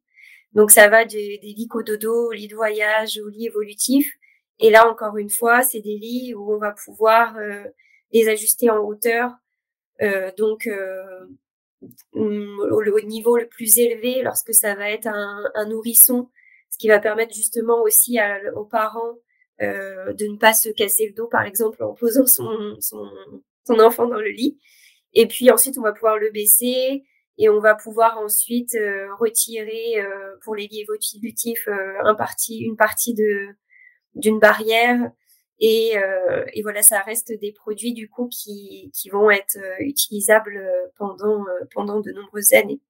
Donc, 0.53 0.71
ça 0.71 0.87
va 0.87 1.05
des, 1.05 1.39
des 1.39 1.53
lits 1.53 1.67
cododo, 1.67 2.29
au 2.29 2.31
lit 2.31 2.47
de 2.47 2.55
voyage, 2.55 3.19
au 3.23 3.29
lit 3.29 3.47
évolutif. 3.47 4.13
Et 4.59 4.69
là, 4.69 4.89
encore 4.89 5.17
une 5.17 5.29
fois, 5.29 5.63
c'est 5.63 5.81
des 5.81 5.97
lits 5.97 6.33
où 6.35 6.53
on 6.53 6.57
va 6.57 6.71
pouvoir 6.71 7.35
euh, 7.37 7.63
les 8.11 8.29
ajuster 8.29 8.69
en 8.69 8.77
hauteur. 8.77 9.31
Euh, 10.01 10.31
donc, 10.37 10.67
euh, 10.67 11.25
mm, 12.13 12.59
au, 12.71 13.01
niveau 13.01 13.37
le 13.37 13.47
plus 13.47 13.77
élevé, 13.77 14.21
lorsque 14.21 14.53
ça 14.53 14.75
va 14.75 14.89
être 14.89 15.07
un, 15.07 15.43
un 15.55 15.65
nourrisson, 15.65 16.29
ce 16.69 16.77
qui 16.77 16.87
va 16.87 16.99
permettre 16.99 17.33
justement 17.33 17.81
aussi 17.81 18.19
aux 18.55 18.65
parents 18.65 19.17
de 19.59 20.25
ne 20.27 20.37
pas 20.37 20.53
se 20.53 20.69
casser 20.69 21.07
le 21.07 21.13
dos, 21.13 21.27
par 21.27 21.43
exemple, 21.43 21.83
en 21.83 21.93
posant 21.93 22.25
son, 22.25 22.75
son, 22.79 23.09
son, 23.65 23.79
enfant 23.79 24.07
dans 24.07 24.19
le 24.19 24.29
lit. 24.29 24.59
Et 25.13 25.27
puis 25.27 25.51
ensuite, 25.51 25.77
on 25.77 25.81
va 25.81 25.93
pouvoir 25.93 26.17
le 26.17 26.31
baisser 26.31 27.03
et 27.37 27.49
on 27.49 27.59
va 27.59 27.75
pouvoir 27.75 28.17
ensuite 28.17 28.77
retirer 29.19 30.03
pour 30.43 30.55
les 30.55 30.67
lits 30.67 30.81
évolutifs 30.81 31.67
un 32.03 32.15
parti, 32.15 32.59
une 32.59 32.75
partie 32.75 33.13
de, 33.13 33.55
d'une 34.15 34.39
barrière. 34.39 35.11
Et, 35.59 35.97
euh, 35.97 36.43
et, 36.53 36.61
voilà, 36.61 36.81
ça 36.81 36.99
reste 37.01 37.31
des 37.39 37.51
produits 37.53 37.93
du 37.93 38.09
coup 38.09 38.27
qui, 38.27 38.91
qui 38.93 39.09
vont 39.09 39.29
être 39.29 39.57
euh, 39.57 39.75
utilisables 39.79 40.57
euh, 40.57 40.87
pendant, 40.97 41.45
pendant 41.73 41.99
de 42.01 42.11
nombreuses 42.11 42.53
années. 42.53 42.81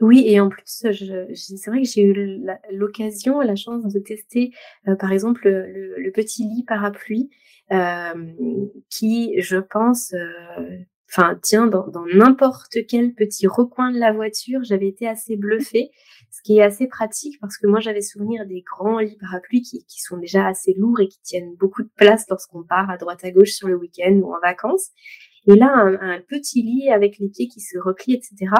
Oui, 0.00 0.24
et 0.26 0.40
en 0.40 0.48
plus, 0.48 0.62
c'est 0.66 1.66
vrai 1.70 1.82
que 1.82 1.88
j'ai 1.88 2.02
eu 2.02 2.44
l'occasion, 2.72 3.40
la, 3.40 3.56
chance 3.56 3.92
de 3.92 3.98
tester, 4.00 4.52
par 4.98 5.12
exemple, 5.12 5.48
le, 5.48 6.10
petit 6.12 6.42
lit 6.44 6.64
parapluie, 6.66 7.30
qui, 8.90 9.40
je 9.40 9.58
pense, 9.58 10.14
enfin, 11.08 11.38
tiens, 11.42 11.66
dans 11.66 12.04
n'importe 12.14 12.78
quel 12.88 13.14
petit 13.14 13.46
recoin 13.46 13.92
de 13.92 13.98
la 13.98 14.12
voiture, 14.12 14.64
j'avais 14.64 14.88
été 14.88 15.06
assez 15.06 15.36
bluffée 15.36 15.90
ce 16.32 16.40
qui 16.42 16.58
est 16.58 16.62
assez 16.62 16.86
pratique 16.86 17.38
parce 17.40 17.58
que 17.58 17.66
moi 17.66 17.78
j'avais 17.78 18.00
souvenir 18.00 18.46
des 18.46 18.62
grands 18.62 18.98
lits 18.98 19.18
parapluies 19.20 19.62
qui 19.62 20.00
sont 20.00 20.16
déjà 20.16 20.46
assez 20.46 20.74
lourds 20.74 21.00
et 21.00 21.08
qui 21.08 21.20
tiennent 21.20 21.54
beaucoup 21.56 21.82
de 21.82 21.90
place 21.94 22.24
lorsqu'on 22.28 22.62
part 22.62 22.90
à 22.90 22.96
droite 22.96 23.22
à 23.22 23.30
gauche 23.30 23.52
sur 23.52 23.68
le 23.68 23.76
week-end 23.76 24.14
ou 24.14 24.34
en 24.34 24.40
vacances. 24.40 24.90
Et 25.48 25.56
là, 25.56 25.72
un, 26.00 26.20
petit 26.20 26.62
lit 26.62 26.90
avec 26.90 27.18
les 27.18 27.28
pieds 27.28 27.48
qui 27.48 27.60
se 27.60 27.76
replient, 27.78 28.14
etc. 28.14 28.52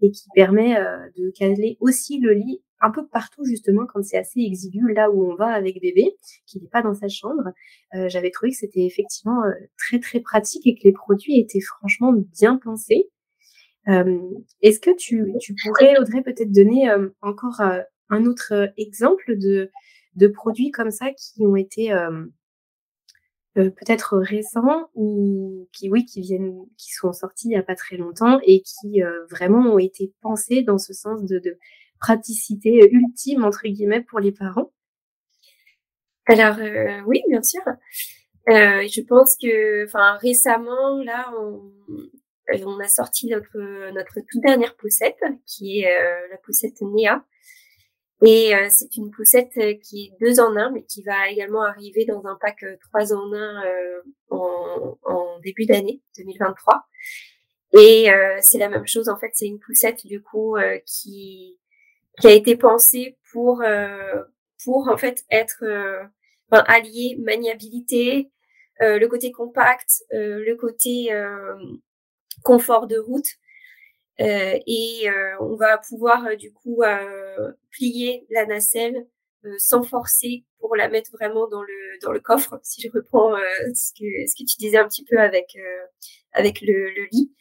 et 0.00 0.10
qui 0.10 0.28
permet 0.34 0.78
euh, 0.78 0.98
de 1.16 1.30
caler 1.30 1.78
aussi 1.80 2.20
le 2.20 2.32
lit 2.34 2.62
un 2.80 2.90
peu 2.90 3.06
partout 3.06 3.44
justement 3.46 3.86
quand 3.86 4.02
c'est 4.04 4.18
assez 4.18 4.40
exigu, 4.40 4.92
là 4.92 5.10
où 5.10 5.32
on 5.32 5.34
va 5.34 5.46
avec 5.46 5.80
bébé, 5.80 6.14
qui 6.46 6.60
n'est 6.60 6.68
pas 6.68 6.82
dans 6.82 6.92
sa 6.92 7.08
chambre. 7.08 7.52
Euh, 7.94 8.08
J'avais 8.10 8.30
trouvé 8.30 8.50
que 8.50 8.58
c'était 8.58 8.84
effectivement 8.84 9.44
euh, 9.44 9.52
très 9.78 9.98
très 9.98 10.20
pratique 10.20 10.66
et 10.66 10.74
que 10.74 10.84
les 10.84 10.92
produits 10.92 11.40
étaient 11.40 11.60
franchement 11.60 12.12
bien 12.12 12.56
pensés. 12.56 13.08
Est-ce 14.62 14.80
que 14.80 14.90
tu, 14.96 15.32
tu, 15.40 15.54
pourrais, 15.62 15.96
Audrey, 16.00 16.20
peut-être 16.20 16.50
donner 16.50 16.90
encore 17.22 17.60
un 18.10 18.24
autre 18.24 18.72
exemple 18.76 19.38
de, 19.38 19.70
de 20.16 20.26
produits 20.26 20.72
comme 20.72 20.90
ça 20.90 21.12
qui 21.12 21.46
ont 21.46 21.54
été 21.54 21.92
peut-être 23.62 24.18
récents 24.18 24.90
ou 24.94 25.68
qui, 25.72 25.88
oui, 25.90 26.04
qui 26.04 26.20
viennent, 26.20 26.64
qui 26.76 26.92
sont 26.92 27.12
sortis 27.12 27.48
il 27.48 27.50
n'y 27.50 27.56
a 27.56 27.62
pas 27.62 27.74
très 27.74 27.96
longtemps 27.96 28.38
et 28.44 28.62
qui 28.62 29.00
vraiment 29.30 29.74
ont 29.74 29.78
été 29.78 30.12
pensés 30.20 30.62
dans 30.62 30.78
ce 30.78 30.92
sens 30.92 31.22
de, 31.24 31.38
de 31.38 31.58
praticité 31.98 32.88
ultime 32.92 33.44
entre 33.44 33.62
guillemets 33.66 34.02
pour 34.02 34.20
les 34.20 34.32
parents 34.32 34.72
Alors 36.26 36.56
oui, 37.06 37.22
bien 37.28 37.42
sûr. 37.42 37.62
Euh, 38.48 38.86
je 38.86 39.00
pense 39.02 39.36
que, 39.36 39.84
enfin, 39.86 40.16
récemment, 40.18 41.02
là, 41.02 41.32
on, 41.36 41.72
on 42.64 42.78
a 42.78 42.88
sorti 42.88 43.26
notre, 43.28 43.90
notre 43.92 44.20
toute 44.20 44.40
dernière 44.40 44.76
poussette, 44.76 45.18
qui 45.46 45.80
est 45.80 45.90
euh, 45.90 46.28
la 46.30 46.36
poussette 46.38 46.80
Néa. 46.80 47.24
Et 48.22 48.54
euh, 48.54 48.66
c'est 48.70 48.96
une 48.96 49.10
poussette 49.10 49.52
qui 49.82 50.06
est 50.06 50.24
deux 50.24 50.40
en 50.40 50.56
un, 50.56 50.70
mais 50.70 50.84
qui 50.84 51.02
va 51.02 51.28
également 51.28 51.62
arriver 51.62 52.06
dans 52.06 52.24
un 52.26 52.36
pack 52.40 52.62
euh, 52.62 52.76
trois 52.80 53.12
en 53.12 53.32
un 53.34 53.62
en, 54.30 54.98
en, 55.04 55.38
début 55.40 55.66
d'année 55.66 56.02
2023. 56.16 56.86
Et 57.78 58.08
c'est 58.40 58.58
la 58.58 58.70
même 58.70 58.86
chose, 58.86 59.08
en 59.10 59.18
fait, 59.18 59.30
c'est 59.34 59.46
une 59.46 59.58
poussette 59.58 60.06
du 60.06 60.22
coup 60.22 60.56
qui 60.86 61.58
qui 62.18 62.26
a 62.26 62.30
été 62.30 62.56
pensée 62.56 63.18
pour 63.32 63.62
pour 64.64 64.88
en 64.88 64.96
fait 64.96 65.24
être 65.30 65.62
enfin, 66.50 66.64
allier 66.66 67.16
maniabilité, 67.20 68.30
le 68.80 69.06
côté 69.06 69.30
compact, 69.30 70.04
le 70.10 70.54
côté 70.54 71.10
confort 72.42 72.86
de 72.86 72.98
route. 72.98 73.28
Euh, 74.20 74.58
et 74.66 75.08
euh, 75.08 75.36
on 75.40 75.56
va 75.56 75.76
pouvoir 75.78 76.24
euh, 76.26 76.36
du 76.36 76.52
coup 76.52 76.82
plier 77.70 78.26
la 78.30 78.46
nacelle 78.46 79.06
sans 79.58 79.84
forcer 79.84 80.44
pour 80.58 80.74
la 80.74 80.88
mettre 80.88 81.12
vraiment 81.12 81.46
dans 81.46 81.62
le 81.62 81.98
dans 82.02 82.10
le 82.10 82.18
coffre. 82.18 82.58
Si 82.64 82.80
je 82.82 82.88
reprends 82.92 83.36
ce 83.74 83.92
que 83.92 84.04
ce 84.26 84.34
que 84.34 84.48
tu 84.48 84.56
disais 84.58 84.78
un 84.78 84.88
petit 84.88 85.04
peu 85.04 85.18
avec 85.18 85.56
avec 86.32 86.60
le, 86.62 86.90
le, 86.90 87.06
lit. 87.12 87.32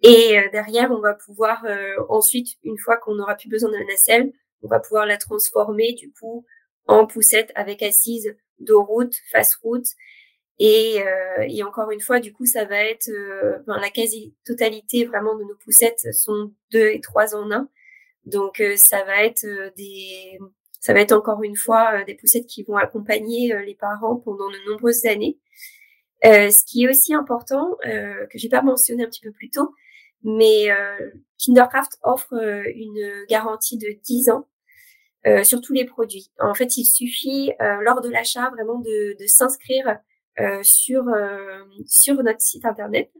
Et 0.00 0.36
derrière, 0.50 0.90
on 0.90 1.00
va 1.00 1.14
pouvoir 1.14 1.64
ensuite, 2.08 2.56
une 2.64 2.78
fois 2.78 2.96
qu'on 2.96 3.16
n'aura 3.16 3.34
plus 3.34 3.50
besoin 3.50 3.70
de 3.70 3.76
la 3.76 3.84
nacelle, 3.84 4.32
on 4.62 4.68
va 4.68 4.80
pouvoir 4.80 5.04
la 5.04 5.18
transformer 5.18 5.92
du 5.92 6.10
coup 6.12 6.46
en 6.86 7.06
poussette 7.06 7.52
avec 7.54 7.82
assise 7.82 8.34
dos 8.58 8.82
route, 8.84 9.14
face 9.30 9.54
route. 9.56 9.86
Et, 10.58 11.02
euh, 11.02 11.46
et, 11.48 11.62
encore 11.62 11.90
une 11.90 12.00
fois, 12.00 12.20
du 12.20 12.32
coup, 12.32 12.46
ça 12.46 12.64
va 12.64 12.78
être 12.84 13.08
euh, 13.08 13.58
la 13.66 13.90
quasi-totalité 13.90 15.04
vraiment 15.06 15.36
de 15.36 15.44
nos 15.44 15.56
poussettes 15.56 16.06
sont 16.12 16.52
deux 16.70 16.88
et 16.88 17.00
trois 17.00 17.34
en 17.34 17.50
un. 17.50 17.68
Donc 18.24 18.60
euh, 18.60 18.76
ça 18.76 19.02
va 19.04 19.24
être 19.24 19.44
des, 19.76 20.38
ça 20.80 20.92
va 20.92 21.00
être 21.00 21.12
encore 21.12 21.42
une 21.42 21.56
fois 21.56 22.04
des 22.04 22.14
poussettes 22.14 22.46
qui 22.46 22.62
vont 22.62 22.76
accompagner 22.76 23.52
les 23.66 23.74
parents 23.74 24.16
pendant 24.16 24.48
de 24.50 24.70
nombreuses 24.70 25.06
années. 25.06 25.38
ce 26.22 26.64
qui 26.64 26.84
est 26.84 26.88
aussi 26.88 27.14
important, 27.14 27.76
que 27.82 28.38
j'ai 28.38 28.48
pas 28.48 28.62
mentionné 28.62 29.04
un 29.04 29.08
petit 29.08 29.22
peu 29.22 29.32
plus 29.32 29.50
tôt, 29.50 29.74
mais 30.22 30.68
Kindercraft 31.38 31.98
offre 32.04 32.34
une 32.74 33.26
garantie 33.28 33.78
de 33.78 33.88
10 34.04 34.30
ans 34.30 34.46
euh, 35.24 35.44
sur 35.44 35.60
tous 35.60 35.72
les 35.72 35.84
produits. 35.84 36.32
En 36.40 36.52
fait, 36.52 36.76
il 36.76 36.84
suffit 36.84 37.52
euh, 37.60 37.76
lors 37.82 38.00
de 38.00 38.08
l'achat 38.08 38.50
vraiment 38.50 38.80
de, 38.80 39.16
de 39.20 39.26
s'inscrire 39.28 39.86
euh, 39.86 39.94
sur 40.62 41.04
sur 41.86 42.22
notre 42.22 42.40
site 42.40 42.64
internet 42.64 43.10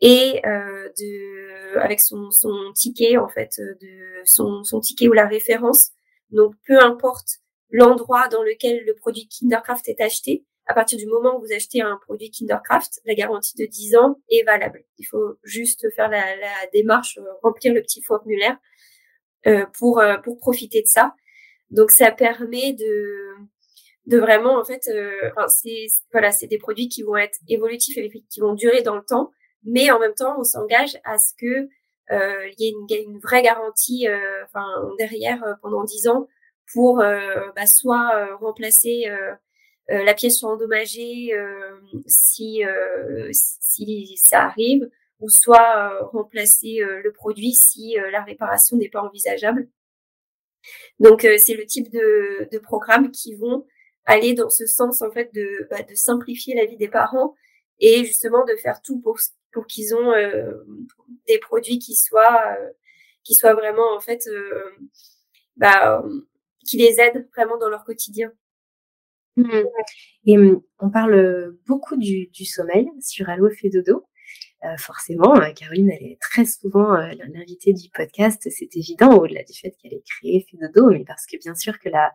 et 0.00 0.40
de 0.44 1.78
avec 1.78 2.00
son, 2.00 2.30
son 2.30 2.72
ticket 2.74 3.16
en 3.16 3.28
fait 3.28 3.54
de 3.58 4.22
son, 4.24 4.64
son 4.64 4.80
ticket 4.80 5.08
ou 5.08 5.12
la 5.12 5.26
référence. 5.26 5.90
Donc 6.30 6.54
peu 6.66 6.78
importe 6.80 7.38
l'endroit 7.70 8.28
dans 8.28 8.42
lequel 8.42 8.84
le 8.84 8.94
produit 8.94 9.28
Kindercraft 9.28 9.88
est 9.88 10.00
acheté, 10.00 10.44
à 10.66 10.74
partir 10.74 10.98
du 10.98 11.06
moment 11.06 11.36
où 11.36 11.40
vous 11.40 11.52
achetez 11.52 11.80
un 11.80 11.96
produit 11.96 12.30
Kindercraft, 12.30 13.00
la 13.04 13.14
garantie 13.14 13.56
de 13.56 13.66
10 13.66 13.96
ans 13.96 14.20
est 14.28 14.44
valable. 14.44 14.84
Il 14.98 15.04
faut 15.04 15.38
juste 15.42 15.88
faire 15.94 16.08
la, 16.08 16.36
la 16.36 16.54
démarche, 16.72 17.18
remplir 17.42 17.72
le 17.72 17.82
petit 17.82 18.02
formulaire 18.02 18.56
euh, 19.46 19.66
pour 19.78 20.02
pour 20.24 20.38
profiter 20.38 20.82
de 20.82 20.86
ça. 20.86 21.14
Donc 21.70 21.90
ça 21.90 22.10
permet 22.12 22.74
de 22.74 23.34
de 24.06 24.18
vraiment 24.18 24.58
en 24.58 24.64
fait 24.64 24.88
euh, 24.88 25.30
enfin, 25.36 25.48
c'est 25.48 25.86
voilà 26.12 26.32
c'est 26.32 26.46
des 26.46 26.58
produits 26.58 26.88
qui 26.88 27.02
vont 27.02 27.16
être 27.16 27.38
évolutifs 27.48 27.96
et 27.96 28.10
qui 28.28 28.40
vont 28.40 28.54
durer 28.54 28.82
dans 28.82 28.96
le 28.96 29.04
temps 29.04 29.30
mais 29.64 29.90
en 29.90 30.00
même 30.00 30.14
temps 30.14 30.34
on 30.38 30.44
s'engage 30.44 30.98
à 31.04 31.18
ce 31.18 31.34
que 31.38 31.68
euh, 32.10 32.48
il 32.58 32.64
y 32.64 32.66
ait 32.66 32.72
une, 32.72 33.12
une 33.12 33.18
vraie 33.20 33.42
garantie 33.42 34.08
euh, 34.08 34.44
enfin 34.44 34.66
derrière 34.98 35.42
euh, 35.44 35.54
pendant 35.62 35.84
dix 35.84 36.08
ans 36.08 36.26
pour 36.72 36.98
bah, 36.98 37.66
soit 37.66 38.36
remplacer 38.36 39.04
la 39.88 40.14
pièce 40.14 40.38
soit 40.38 40.50
endommagée 40.50 41.32
si 42.06 42.62
si 43.30 44.16
ça 44.16 44.44
arrive 44.44 44.88
ou 45.20 45.28
soit 45.28 45.98
remplacer 46.12 46.78
le 46.80 47.12
produit 47.12 47.52
si 47.52 47.96
la 48.10 48.22
réparation 48.22 48.78
n'est 48.78 48.88
pas 48.88 49.02
envisageable. 49.02 49.68
Donc 51.00 51.24
euh, 51.24 51.36
c'est 51.38 51.54
le 51.54 51.66
type 51.66 51.90
de, 51.90 52.48
de 52.50 52.58
programmes 52.58 53.10
qui 53.10 53.34
vont 53.34 53.66
aller 54.04 54.34
dans 54.34 54.50
ce 54.50 54.66
sens 54.66 55.02
en 55.02 55.10
fait 55.10 55.32
de, 55.34 55.66
bah, 55.70 55.82
de 55.82 55.94
simplifier 55.94 56.54
la 56.54 56.64
vie 56.64 56.76
des 56.76 56.88
parents 56.88 57.34
et 57.78 58.04
justement 58.04 58.44
de 58.44 58.54
faire 58.56 58.80
tout 58.82 59.00
pour 59.00 59.18
pour 59.52 59.66
qu'ils 59.66 59.94
ont 59.94 60.12
euh, 60.12 60.52
des 61.28 61.38
produits 61.38 61.78
qui 61.78 61.94
soient 61.94 62.56
euh, 62.58 62.70
qui 63.22 63.34
soient 63.34 63.54
vraiment 63.54 63.94
en 63.94 64.00
fait 64.00 64.28
bah, 65.56 66.02
qui 66.66 66.78
les 66.78 67.00
aident 67.00 67.28
vraiment 67.34 67.58
dans 67.58 67.68
leur 67.68 67.84
quotidien. 67.84 68.32
Mmh. 69.36 69.62
Et 70.26 70.36
mmh, 70.36 70.62
on 70.80 70.90
parle 70.90 71.56
beaucoup 71.66 71.96
du, 71.96 72.26
du 72.28 72.44
sommeil 72.44 72.88
sur 73.00 73.28
Allo 73.28 73.48
fait 73.50 73.70
dodo. 73.70 74.04
Euh, 74.64 74.76
forcément, 74.78 75.36
euh, 75.36 75.50
Caroline, 75.52 75.90
elle 75.90 76.06
est 76.06 76.18
très 76.20 76.44
souvent 76.44 76.94
euh, 76.94 77.12
l'invitée 77.34 77.72
du 77.72 77.88
podcast, 77.90 78.46
c'est 78.48 78.76
évident, 78.76 79.18
au-delà 79.18 79.42
du 79.42 79.54
fait 79.54 79.74
qu'elle 79.82 79.92
est 79.92 80.04
créée 80.06 80.46
fait 80.48 80.56
dodo, 80.56 80.90
mais 80.90 81.04
parce 81.04 81.26
que 81.26 81.36
bien 81.38 81.56
sûr 81.56 81.80
que 81.80 81.88
la, 81.88 82.12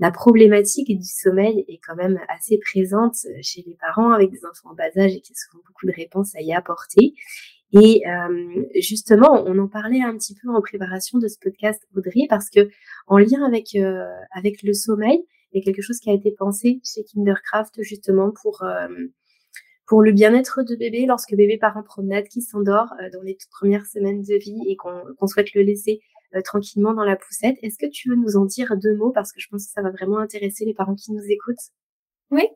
la 0.00 0.10
problématique 0.10 0.88
du 0.88 1.04
sommeil 1.04 1.64
est 1.68 1.78
quand 1.86 1.94
même 1.94 2.18
assez 2.28 2.58
présente 2.58 3.14
chez 3.42 3.62
les 3.64 3.76
parents 3.80 4.10
avec 4.10 4.32
des 4.32 4.44
enfants 4.44 4.70
en 4.70 4.74
bas 4.74 4.90
âge 4.96 5.14
et 5.14 5.20
qui 5.20 5.32
a 5.32 5.36
souvent 5.36 5.62
beaucoup 5.66 5.86
de 5.86 5.92
réponses 5.92 6.34
à 6.34 6.40
y 6.40 6.52
apporter. 6.52 7.14
Et 7.74 8.02
euh, 8.06 8.64
justement, 8.80 9.42
on 9.46 9.58
en 9.58 9.66
parlait 9.66 10.00
un 10.00 10.16
petit 10.16 10.34
peu 10.40 10.48
en 10.48 10.60
préparation 10.60 11.18
de 11.18 11.26
ce 11.26 11.36
podcast, 11.40 11.82
Audrey, 11.96 12.26
parce 12.28 12.48
que 12.48 12.68
en 13.08 13.18
lien 13.18 13.44
avec 13.44 13.74
euh, 13.74 14.04
avec 14.30 14.62
le 14.62 14.72
sommeil, 14.72 15.24
il 15.52 15.58
y 15.58 15.60
a 15.60 15.64
quelque 15.64 15.82
chose 15.82 15.98
qui 15.98 16.08
a 16.08 16.12
été 16.12 16.30
pensé 16.30 16.80
chez 16.84 17.02
Kindercraft 17.02 17.82
justement 17.82 18.32
pour 18.42 18.62
euh, 18.62 18.88
pour 19.86 20.02
le 20.02 20.12
bien-être 20.12 20.62
de 20.62 20.76
bébé 20.76 21.06
lorsque 21.06 21.34
bébé 21.34 21.58
part 21.58 21.76
en 21.76 21.82
promenade, 21.82 22.26
qui 22.28 22.42
s'endort 22.42 22.92
euh, 23.00 23.10
dans 23.10 23.22
les 23.22 23.36
toutes 23.36 23.50
premières 23.50 23.86
semaines 23.86 24.22
de 24.22 24.34
vie 24.36 24.60
et 24.66 24.76
qu'on 24.76 25.26
souhaite 25.26 25.52
le 25.54 25.62
laisser 25.62 26.00
euh, 26.34 26.40
tranquillement 26.42 26.94
dans 26.94 27.04
la 27.04 27.16
poussette. 27.16 27.56
Est-ce 27.62 27.78
que 27.78 27.86
tu 27.86 28.08
veux 28.08 28.16
nous 28.16 28.36
en 28.36 28.44
dire 28.44 28.76
deux 28.76 28.96
mots? 28.96 29.12
Parce 29.12 29.32
que 29.32 29.40
je 29.40 29.48
pense 29.48 29.66
que 29.66 29.72
ça 29.72 29.82
va 29.82 29.90
vraiment 29.90 30.18
intéresser 30.18 30.64
les 30.64 30.74
parents 30.74 30.94
qui 30.94 31.12
nous 31.12 31.24
écoutent 31.24 31.70
Oui, 32.30 32.48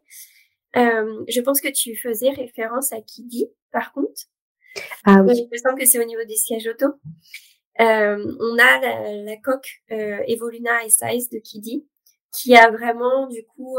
euh, 0.77 1.25
je 1.29 1.41
pense 1.41 1.61
que 1.61 1.69
tu 1.69 1.97
faisais 1.97 2.31
référence 2.31 2.93
à 2.93 3.01
Kidi, 3.01 3.47
par 3.73 3.93
contre. 3.93 4.23
Ah 5.05 5.23
oui. 5.23 5.35
Il 5.37 5.49
me 5.51 5.59
semble 5.59 5.79
que 5.79 5.87
c'est 5.87 5.99
au 5.99 6.07
niveau 6.07 6.25
des 6.25 6.37
sièges 6.37 6.69
auto. 6.69 6.87
Euh, 7.81 8.37
on 8.41 8.59
a 8.59 8.81
la, 8.81 9.23
la 9.23 9.37
coque 9.37 9.83
euh, 9.93 10.19
Evoluna 10.27 10.81
Size 10.89 11.31
de 11.31 11.39
Kidi 11.39 11.87
qui 12.33 12.55
a 12.55 12.71
vraiment 12.71 13.27
du 13.29 13.45
coup 13.45 13.79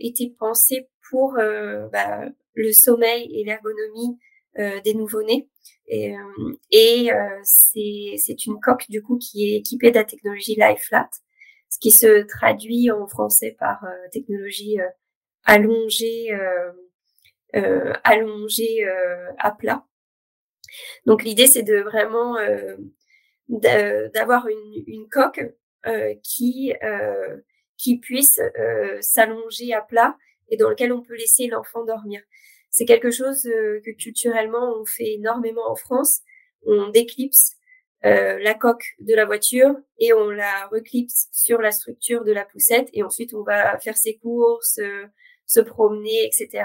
été 0.00 0.34
pensée 0.38 0.88
pour 1.08 1.34
bah, 1.34 2.28
le 2.54 2.72
sommeil 2.72 3.28
et 3.38 3.44
l'ergonomie 3.44 4.18
euh, 4.58 4.80
des 4.82 4.94
nouveau-nés. 4.94 5.48
Et, 5.88 6.16
euh, 6.16 6.52
et 6.70 7.12
euh, 7.12 7.40
c'est 7.42 8.46
une 8.46 8.60
coque 8.60 8.88
du 8.88 9.02
coup 9.02 9.18
qui 9.18 9.50
est 9.50 9.58
équipée 9.58 9.90
de 9.90 9.96
la 9.96 10.04
technologie 10.04 10.56
Flat, 10.78 11.10
ce 11.68 11.78
qui 11.80 11.90
se 11.90 12.22
traduit 12.22 12.92
en 12.92 13.08
français 13.08 13.56
par 13.58 13.84
technologie 14.12 14.78
allongée, 15.42 16.30
allongée 18.04 18.86
à 19.38 19.50
plat. 19.50 19.84
Donc 21.04 21.24
l'idée 21.24 21.48
c'est 21.48 21.64
de 21.64 21.80
vraiment 21.80 22.36
d'avoir 23.48 24.46
une, 24.46 24.84
une, 24.86 25.08
coque 25.08 25.44
qui 26.22 26.72
qui 27.76 27.98
puisse 27.98 28.40
s'allonger 29.00 29.74
à 29.74 29.82
plat 29.82 30.16
et 30.54 30.56
dans 30.56 30.70
lequel 30.70 30.92
on 30.92 31.02
peut 31.02 31.16
laisser 31.16 31.48
l'enfant 31.48 31.84
dormir. 31.84 32.22
C'est 32.70 32.84
quelque 32.84 33.10
chose 33.10 33.44
euh, 33.46 33.80
que 33.84 33.90
culturellement 33.90 34.76
on 34.80 34.84
fait 34.84 35.14
énormément 35.14 35.68
en 35.68 35.74
France. 35.74 36.20
On 36.64 36.88
déclipse 36.88 37.56
euh, 38.04 38.38
la 38.38 38.52
coque 38.52 38.84
de 39.00 39.14
la 39.14 39.24
voiture 39.24 39.74
et 39.98 40.12
on 40.12 40.28
la 40.28 40.66
reclipse 40.66 41.28
sur 41.32 41.62
la 41.62 41.72
structure 41.72 42.22
de 42.24 42.32
la 42.32 42.44
poussette 42.44 42.88
et 42.92 43.02
ensuite 43.02 43.32
on 43.32 43.42
va 43.42 43.78
faire 43.78 43.96
ses 43.96 44.18
courses, 44.18 44.78
euh, 44.78 45.06
se 45.46 45.60
promener, 45.60 46.26
etc. 46.26 46.64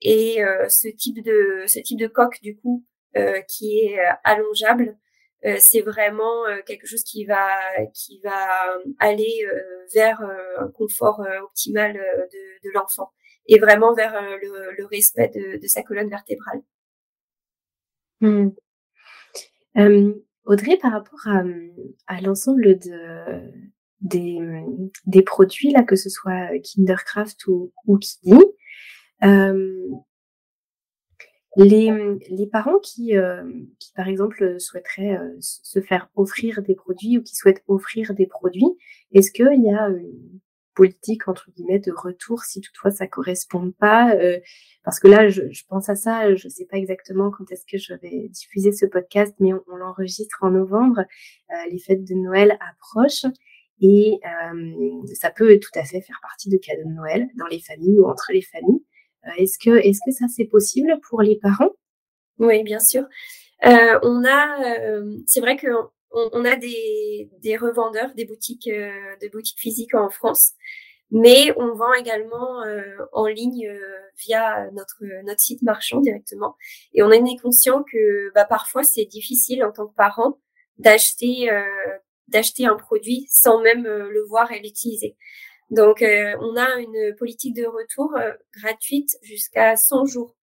Et 0.00 0.42
euh, 0.42 0.68
ce 0.68 0.88
type 0.88 1.24
de 1.24 1.64
ce 1.66 1.80
type 1.80 1.98
de 1.98 2.06
coque 2.06 2.40
du 2.42 2.56
coup 2.56 2.84
qui 3.46 3.80
est 3.80 3.98
allongeable, 4.24 4.96
c'est 5.58 5.80
vraiment 5.80 6.44
quelque 6.66 6.86
chose 6.86 7.02
qui 7.02 7.24
va 7.24 7.48
qui 7.94 8.20
va 8.22 8.48
aller 8.98 9.46
vers 9.94 10.20
un 10.20 10.68
confort 10.68 11.20
optimal 11.42 11.94
de, 11.94 12.68
de 12.68 12.72
l'enfant 12.74 13.12
et 13.46 13.58
vraiment 13.58 13.94
vers 13.94 14.14
euh, 14.14 14.36
le, 14.78 14.84
respect 14.86 15.30
de, 15.34 15.66
sa 15.66 15.82
colonne 15.82 16.08
vertébrale. 16.08 16.62
Hmm. 18.20 18.50
Audrey, 20.44 20.76
par 20.76 20.92
rapport 20.92 21.26
à, 22.06 22.20
l'ensemble 22.20 22.78
de, 22.78 23.50
des, 24.00 25.22
produits, 25.22 25.72
là, 25.72 25.82
que 25.82 25.96
ce 25.96 26.10
soit 26.10 26.58
Kindercraft 26.60 27.46
ou, 27.46 27.72
ou 27.86 27.98
Kiddy, 27.98 28.38
les, 31.56 31.92
les, 32.30 32.46
parents 32.46 32.78
qui, 32.78 33.12
qui, 33.78 33.92
par 33.94 34.08
exemple, 34.08 34.58
souhaiteraient 34.58 35.20
se 35.40 35.80
faire 35.80 36.08
offrir 36.16 36.62
des 36.62 36.74
produits 36.74 37.18
ou 37.18 37.22
qui 37.22 37.36
souhaitent 37.36 37.62
offrir 37.68 38.14
des 38.14 38.26
produits, 38.26 38.78
est-ce 39.12 39.30
qu'il 39.30 39.62
y 39.62 39.70
a 39.70 39.90
politique 40.74 41.28
entre 41.28 41.50
guillemets 41.50 41.78
de 41.78 41.92
retour 41.92 42.42
si 42.42 42.60
toutefois 42.60 42.90
ça 42.90 43.06
correspond 43.06 43.72
pas 43.78 44.14
euh, 44.14 44.38
parce 44.84 44.98
que 45.00 45.08
là 45.08 45.28
je, 45.28 45.42
je, 45.50 45.64
pense 45.68 45.88
à 45.88 45.94
ça 45.94 46.34
je 46.34 46.48
sais 46.48 46.66
pas 46.66 46.76
exactement 46.76 47.30
quand 47.30 47.50
est-ce 47.50 47.66
que 47.66 47.78
je 47.78 47.94
vais 47.94 48.28
diffuser 48.28 48.72
ce 48.72 48.86
podcast 48.86 49.34
mais 49.38 49.52
on, 49.52 49.76
l'enregistre 49.76 50.38
en 50.42 50.50
novembre 50.50 51.00
euh, 51.00 51.70
les 51.70 51.78
fêtes 51.78 52.04
de 52.04 52.14
Noël 52.14 52.58
approchent 52.60 53.30
et 53.80 54.18
euh, 54.24 55.02
ça 55.14 55.30
peut 55.30 55.58
tout 55.58 55.78
à 55.78 55.84
fait 55.84 56.00
faire 56.00 56.18
partie 56.22 56.48
de 56.48 56.56
cadeaux 56.56 56.88
de 56.88 56.94
Noël 56.94 57.28
dans 57.36 57.46
les 57.46 57.60
familles 57.60 57.98
ou 57.98 58.08
entre 58.08 58.30
les 58.32 58.42
familles 58.42 58.82
est-ce 59.36 59.58
que 59.58 59.70
est-ce 59.70 60.00
que 60.04 60.12
ça 60.12 60.26
c'est 60.34 60.46
possible 60.46 60.98
pour 61.08 61.22
les 61.22 61.36
parents? 61.36 61.70
Oui 62.38 62.62
bien 62.62 62.80
sûr 62.80 63.04
on 63.64 64.24
a 64.24 65.02
c'est 65.26 65.40
vrai 65.40 65.56
que 65.56 65.68
on, 66.12 66.44
a 66.44 66.56
des, 66.56 67.56
revendeurs, 67.56 68.14
des 68.14 68.24
boutiques, 68.24 68.68
euh, 68.68 68.90
boutiques 69.32 69.58
physiques 69.58 69.94
en 69.94 70.10
France, 70.10 70.52
mais 71.10 71.52
on 71.56 71.74
vend 71.74 71.92
également 71.94 72.62
euh, 72.62 72.82
en 73.12 73.26
ligne 73.26 73.68
euh, 73.68 73.98
via 74.18 74.70
notre 74.72 75.02
notre 75.24 75.40
site 75.40 75.62
marchand 75.62 76.00
directement. 76.00 76.56
Et 76.94 77.02
on 77.02 77.10
est 77.10 77.22
conscient 77.40 77.82
que 77.82 78.32
bah, 78.34 78.44
parfois 78.44 78.82
c'est 78.82 79.04
difficile 79.04 79.64
en 79.64 79.72
tant 79.72 79.86
que 79.86 79.94
parent 79.94 80.38
d'acheter 80.78 81.50
d'acheter 82.28 82.66
un 82.66 82.76
produit 82.76 83.26
sans 83.28 83.60
même 83.60 83.84
le 83.84 84.24
voir 84.26 84.52
et 84.52 84.60
l'utiliser. 84.60 85.16
Donc, 85.72 86.02
on 86.02 86.56
a 86.56 86.78
une 86.78 87.16
politique 87.16 87.56
de 87.56 87.64
retour 87.64 88.14
gratuite 88.56 89.16
jusqu'à 89.22 89.74
100 89.74 90.06
jours. 90.06 90.36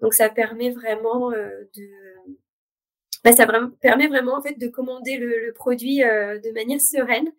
Donc, 0.00 0.12
ça 0.12 0.28
permet 0.28 0.70
vraiment 0.70 1.30
de 1.30 1.88
bah, 3.24 3.32
ça 3.32 3.46
permet 3.80 4.08
vraiment 4.08 4.36
en 4.36 4.42
fait 4.42 4.58
de 4.58 4.66
commander 4.66 5.16
le, 5.16 5.46
le 5.46 5.52
produit 5.52 6.02
euh, 6.02 6.40
de 6.40 6.50
manière 6.50 6.80
sereine 6.80 7.30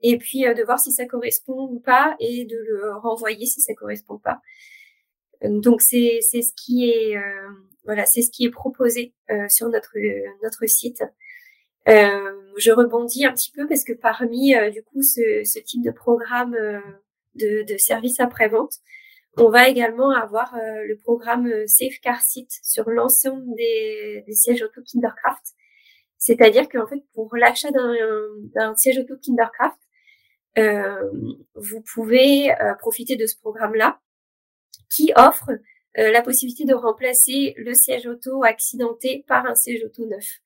et 0.00 0.16
puis 0.16 0.46
euh, 0.46 0.54
de 0.54 0.62
voir 0.62 0.80
si 0.80 0.90
ça 0.90 1.04
correspond 1.04 1.68
ou 1.70 1.80
pas 1.80 2.16
et 2.18 2.46
de 2.46 2.56
le 2.56 2.94
renvoyer 2.96 3.44
si 3.44 3.60
ça 3.60 3.74
correspond 3.74 4.18
pas. 4.18 4.40
Donc 5.42 5.82
c'est 5.82 6.20
c'est 6.22 6.42
ce 6.42 6.52
qui 6.54 6.90
est 6.90 7.16
euh, 7.16 7.48
voilà 7.84 8.06
c'est 8.06 8.22
ce 8.22 8.30
qui 8.30 8.46
est 8.46 8.50
proposé 8.50 9.14
sur 9.48 9.68
notre 9.68 9.92
notre 10.42 10.66
site. 10.66 11.02
Je 11.86 12.70
rebondis 12.70 13.24
un 13.24 13.32
petit 13.32 13.50
peu 13.50 13.66
parce 13.66 13.84
que 13.84 13.92
parmi 13.92 14.54
du 14.72 14.82
coup 14.82 15.02
ce, 15.02 15.42
ce 15.44 15.58
type 15.58 15.82
de 15.82 15.90
programme 15.90 16.56
de, 17.34 17.62
de 17.62 17.76
service 17.76 18.20
après 18.20 18.48
vente, 18.48 18.80
on 19.40 19.50
va 19.50 19.68
également 19.68 20.10
avoir 20.10 20.54
euh, 20.54 20.84
le 20.86 20.96
programme 20.98 21.46
euh, 21.46 21.66
Safe 21.66 22.00
Car 22.02 22.20
Seat 22.20 22.50
sur 22.62 22.90
l'ensemble 22.90 23.54
des, 23.54 24.24
sièges 24.32 24.62
auto 24.62 24.82
Kindercraft. 24.82 25.54
C'est-à-dire 26.16 26.68
qu'en 26.68 26.86
fait, 26.86 27.02
pour 27.14 27.36
l'achat 27.36 27.70
d'un 27.70 28.74
siège 28.74 28.98
auto 28.98 29.16
Kindercraft, 29.16 29.78
euh, 30.58 31.08
vous 31.54 31.80
pouvez 31.82 32.52
profiter 32.80 33.14
de 33.14 33.26
ce 33.26 33.36
programme-là 33.38 34.00
qui 34.90 35.12
offre 35.14 35.50
la 35.94 36.20
possibilité 36.22 36.64
de 36.64 36.74
remplacer 36.74 37.54
le 37.56 37.72
siège 37.74 38.08
auto 38.08 38.42
accidenté 38.42 39.24
par 39.28 39.46
un 39.46 39.54
siège 39.54 39.84
auto 39.84 40.06
neuf. 40.06 40.40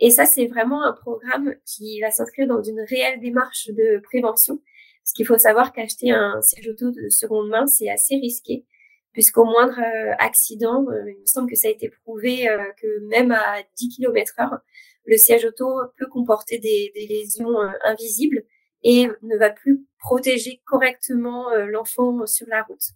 Et 0.00 0.10
ça, 0.10 0.26
c'est 0.26 0.46
vraiment 0.46 0.84
un 0.84 0.92
programme 0.92 1.54
qui 1.64 2.00
va 2.00 2.10
s'inscrire 2.10 2.46
dans 2.46 2.62
une 2.62 2.80
réelle 2.80 3.20
démarche 3.20 3.68
de 3.68 4.00
prévention 4.02 4.60
parce 5.08 5.14
qu'il 5.14 5.26
faut 5.26 5.38
savoir 5.38 5.72
qu'acheter 5.72 6.10
un 6.10 6.42
siège 6.42 6.68
auto 6.68 6.90
de 6.90 7.08
seconde 7.08 7.48
main, 7.48 7.66
c'est 7.66 7.88
assez 7.88 8.16
risqué, 8.16 8.66
puisqu'au 9.14 9.46
moindre 9.46 9.78
euh, 9.80 10.12
accident, 10.18 10.84
euh, 10.90 11.10
il 11.10 11.20
me 11.20 11.24
semble 11.24 11.48
que 11.48 11.56
ça 11.56 11.68
a 11.68 11.70
été 11.70 11.88
prouvé 11.88 12.46
euh, 12.46 12.62
que 12.78 12.86
même 13.08 13.32
à 13.32 13.62
10 13.78 13.88
km 13.88 14.34
heure, 14.38 14.58
le 15.06 15.16
siège 15.16 15.46
auto 15.46 15.80
peut 15.96 16.08
comporter 16.08 16.58
des, 16.58 16.92
lésions 17.08 17.56
invisibles 17.84 18.44
et 18.82 19.08
ne 19.22 19.38
va 19.38 19.48
plus 19.48 19.86
protéger 19.98 20.60
correctement 20.66 21.54
l'enfant 21.54 22.26
sur 22.26 22.46
la 22.46 22.62
route. 22.64 22.90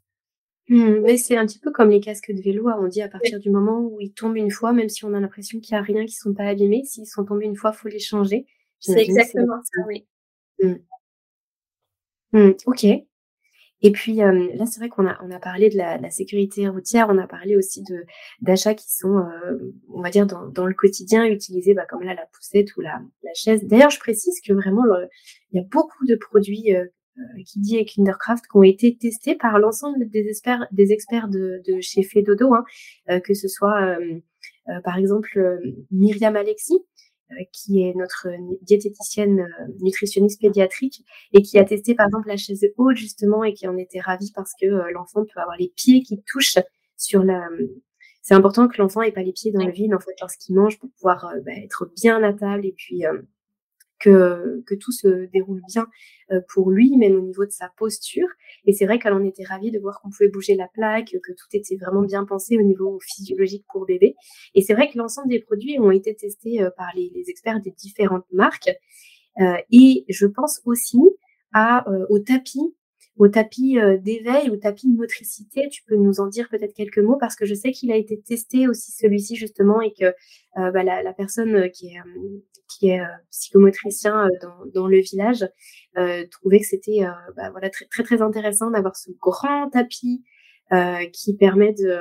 Mmh, 0.69 1.01
mais 1.03 1.17
c'est 1.17 1.37
un 1.37 1.47
petit 1.47 1.59
peu 1.59 1.71
comme 1.73 1.91
les 1.91 2.01
casques 2.01 2.33
de 2.33 2.41
vélo. 2.41 2.69
Hein. 2.69 2.79
On 2.81 2.87
dit 2.87 3.03
à 3.03 3.09
partir 3.09 3.41
du 3.41 3.51
moment 3.51 3.81
où 3.81 4.01
ils 4.01 4.13
tombent 4.13 4.37
une 4.37 4.51
fois, 4.51 4.73
même 4.73 4.89
si 4.89 5.05
on 5.05 5.13
a 5.15 5.21
l'impression 5.21 5.61
qu'il 5.61 5.75
n'y 5.75 5.81
a 5.81 5.83
rien, 5.83 6.05
qu'ils 6.07 6.17
ne 6.27 6.33
sont 6.33 6.35
pas 6.35 6.45
abîmés, 6.45 6.85
s'ils 6.85 7.07
sont 7.07 7.25
tombés 7.25 7.47
une 7.47 7.57
fois, 7.57 7.73
il 7.75 7.79
faut 7.79 7.89
les 7.89 7.99
changer. 7.99 8.47
C'est 8.81 9.01
exactement 9.01 9.61
ça, 9.63 9.83
oui. 9.87 10.07
Mmh. 10.63 10.75
Mmh, 12.33 12.53
OK. 12.67 12.87
Et 13.85 13.91
puis 13.91 14.15
là, 14.15 14.65
c'est 14.67 14.79
vrai 14.79 14.89
qu'on 14.89 15.07
a 15.09 15.19
on 15.25 15.31
a 15.33 15.41
parlé 15.41 15.69
de 15.69 15.77
la, 15.77 15.99
la, 15.99 16.11
sécurité 16.11 16.69
routière, 16.69 17.09
on 17.11 17.19
a 17.19 17.27
parlé 17.27 17.57
aussi 17.57 17.83
de 17.83 18.05
d'achats 18.41 18.75
qui 18.75 18.91
sont, 18.93 19.27
on 19.89 20.01
va 20.01 20.11
dire 20.11 20.27
dans, 20.27 20.47
dans 20.47 20.67
le 20.67 20.75
quotidien 20.75 21.25
utilisés, 21.27 21.75
bah, 21.75 21.85
comme 21.89 22.03
là 22.03 22.15
la 22.15 22.27
poussette 22.27 22.77
ou 22.77 22.81
la, 22.81 23.01
la 23.25 23.35
chaise. 23.35 23.65
D'ailleurs, 23.65 23.91
je 23.91 23.99
précise 23.99 24.41
que 24.41 24.53
vraiment 24.53 24.85
il 25.51 25.59
y 25.59 25.61
a 25.61 25.67
beaucoup 25.69 26.07
de 26.07 26.15
produits 26.15 26.75
euh, 26.77 26.87
qui 27.47 27.61
dit 27.61 27.85
Kindercraft 27.85 28.45
qui 28.47 28.57
ont 28.57 28.63
été 28.63 28.97
testés 28.97 29.35
par 29.35 29.59
l'ensemble 29.59 30.09
des 30.09 30.29
experts 30.29 30.67
des 30.73 30.93
experts 30.93 31.29
de, 31.29 31.63
de 31.67 31.81
chez 31.81 32.03
Fedodo, 32.03 32.55
hein, 32.55 33.21
que 33.21 33.35
ce 33.35 33.49
soit 33.49 33.99
par 34.83 34.97
exemple 34.97 35.61
Myriam 35.91 36.37
Alexis 36.37 36.81
euh, 37.33 37.45
qui 37.53 37.83
est 37.83 37.95
notre 37.95 38.29
diététicienne 38.63 39.41
euh, 39.41 39.67
nutritionniste 39.81 40.41
pédiatrique 40.41 41.05
et 41.33 41.43
qui 41.43 41.59
a 41.59 41.65
testé 41.65 41.95
par 41.95 42.07
exemple 42.07 42.29
la 42.29 42.37
chaise 42.37 42.67
haute 42.77 42.97
justement 42.97 43.45
et 43.45 43.55
qui 43.55 43.67
en 43.69 43.77
était 43.77 44.01
ravie 44.01 44.33
parce 44.35 44.53
que 44.61 44.67
euh, 44.67 44.91
l'enfant 44.93 45.25
peut 45.25 45.41
avoir 45.41 45.57
les 45.57 45.73
pieds 45.75 46.03
qui 46.03 46.23
touchent 46.27 46.59
sur 46.97 47.23
la 47.23 47.49
c'est 48.23 48.35
important 48.35 48.69
que 48.69 48.81
l'enfant 48.81 49.03
ait 49.03 49.13
pas 49.13 49.23
les 49.23 49.33
pieds 49.33 49.51
dans 49.51 49.65
le 49.65 49.73
vide 49.73 49.95
en 49.95 50.01
fait 50.01 50.15
lorsqu'il 50.21 50.55
mange 50.55 50.79
pour 50.79 50.91
pouvoir 50.91 51.33
bah, 51.45 51.53
être 51.53 51.91
bien 51.97 52.23
à 52.23 52.33
table 52.33 52.67
et 52.67 52.73
puis 52.73 53.05
que, 54.03 54.63
que 54.67 54.75
tout 54.75 54.93
se 54.93 55.27
déroule 55.33 55.63
bien 55.69 55.87
euh, 56.33 56.41
pour 56.53 56.71
lui, 56.71 56.97
même 56.97 57.15
au 57.15 57.21
niveau 57.21 57.47
de 57.47 57.51
sa 57.51 57.71
posture. 57.79 58.27
Et 58.67 58.73
c'est 58.73 58.85
vrai 58.85 58.99
qu'elle 58.99 59.13
en 59.13 59.25
était 59.25 59.45
ravie 59.45 59.71
de 59.71 59.79
voir 59.79 60.01
qu'on 60.01 60.11
pouvait 60.11 60.29
bouger 60.29 60.55
la 60.55 60.69
plaque, 60.69 61.13
que 61.23 61.33
tout 61.33 61.47
était 61.53 61.77
vraiment 61.77 62.03
bien 62.03 62.25
pensé 62.25 62.59
au 62.59 62.63
niveau 62.63 62.99
physiologique 63.01 63.65
pour 63.73 63.87
bébé. 63.87 64.17
Et 64.55 64.63
c'est 64.63 64.75
vrai 64.75 64.91
que 64.91 64.99
l'ensemble 64.99 65.29
des 65.29 65.41
produits 65.41 65.79
ont 65.79 65.91
été 65.91 66.15
testés 66.15 66.61
euh, 66.61 66.71
par 66.77 66.89
les, 66.97 67.11
les 67.15 67.31
experts 67.31 67.61
des 67.61 67.71
différentes 67.71 68.27
marques. 68.33 68.71
Euh, 69.41 69.57
et 69.71 70.05
je 70.09 70.27
pense 70.27 70.61
aussi 70.67 70.99
à, 71.55 71.85
au 72.09 72.19
tapis 72.19 72.75
au 73.17 73.29
tapis 73.29 73.79
euh, 73.79 73.99
d'éveil, 73.99 74.51
au 74.51 74.57
tapis 74.57 74.91
de 74.91 74.97
motricité. 74.97 75.69
Tu 75.69 75.83
peux 75.85 75.97
nous 75.97 76.21
en 76.21 76.27
dire 76.27 76.49
peut-être 76.49 76.75
quelques 76.75 76.99
mots 76.99 77.19
parce 77.19 77.37
que 77.37 77.45
je 77.45 77.55
sais 77.55 77.73
qu'il 77.73 77.93
a 77.93 77.97
été 77.97 78.21
testé 78.21 78.69
aussi 78.69 78.93
celui-ci 78.93 79.37
justement 79.37 79.81
et 79.81 79.93
que 79.93 80.07
euh, 80.07 80.71
bah, 80.71 80.83
la, 80.83 81.03
la, 81.03 81.13
personne 81.13 81.55
euh, 81.55 81.69
qui 81.69 81.89
est, 81.89 82.01
qui 82.69 82.89
est 82.91 83.03
psychomotricien 83.31 84.29
dans, 84.41 84.67
dans, 84.75 84.87
le 84.87 85.01
village 85.01 85.47
trouvait 86.31 86.61
que 86.61 86.67
c'était 86.67 87.01
bah, 87.37 87.51
voilà 87.51 87.69
très 87.69 87.85
très 87.85 88.03
très 88.03 88.23
intéressant 88.23 88.71
d'avoir 88.71 88.97
ce 88.97 89.11
grand 89.21 89.69
tapis 89.69 90.25
euh, 90.73 91.05
qui 91.13 91.37
permet 91.37 91.75
de, 91.75 92.01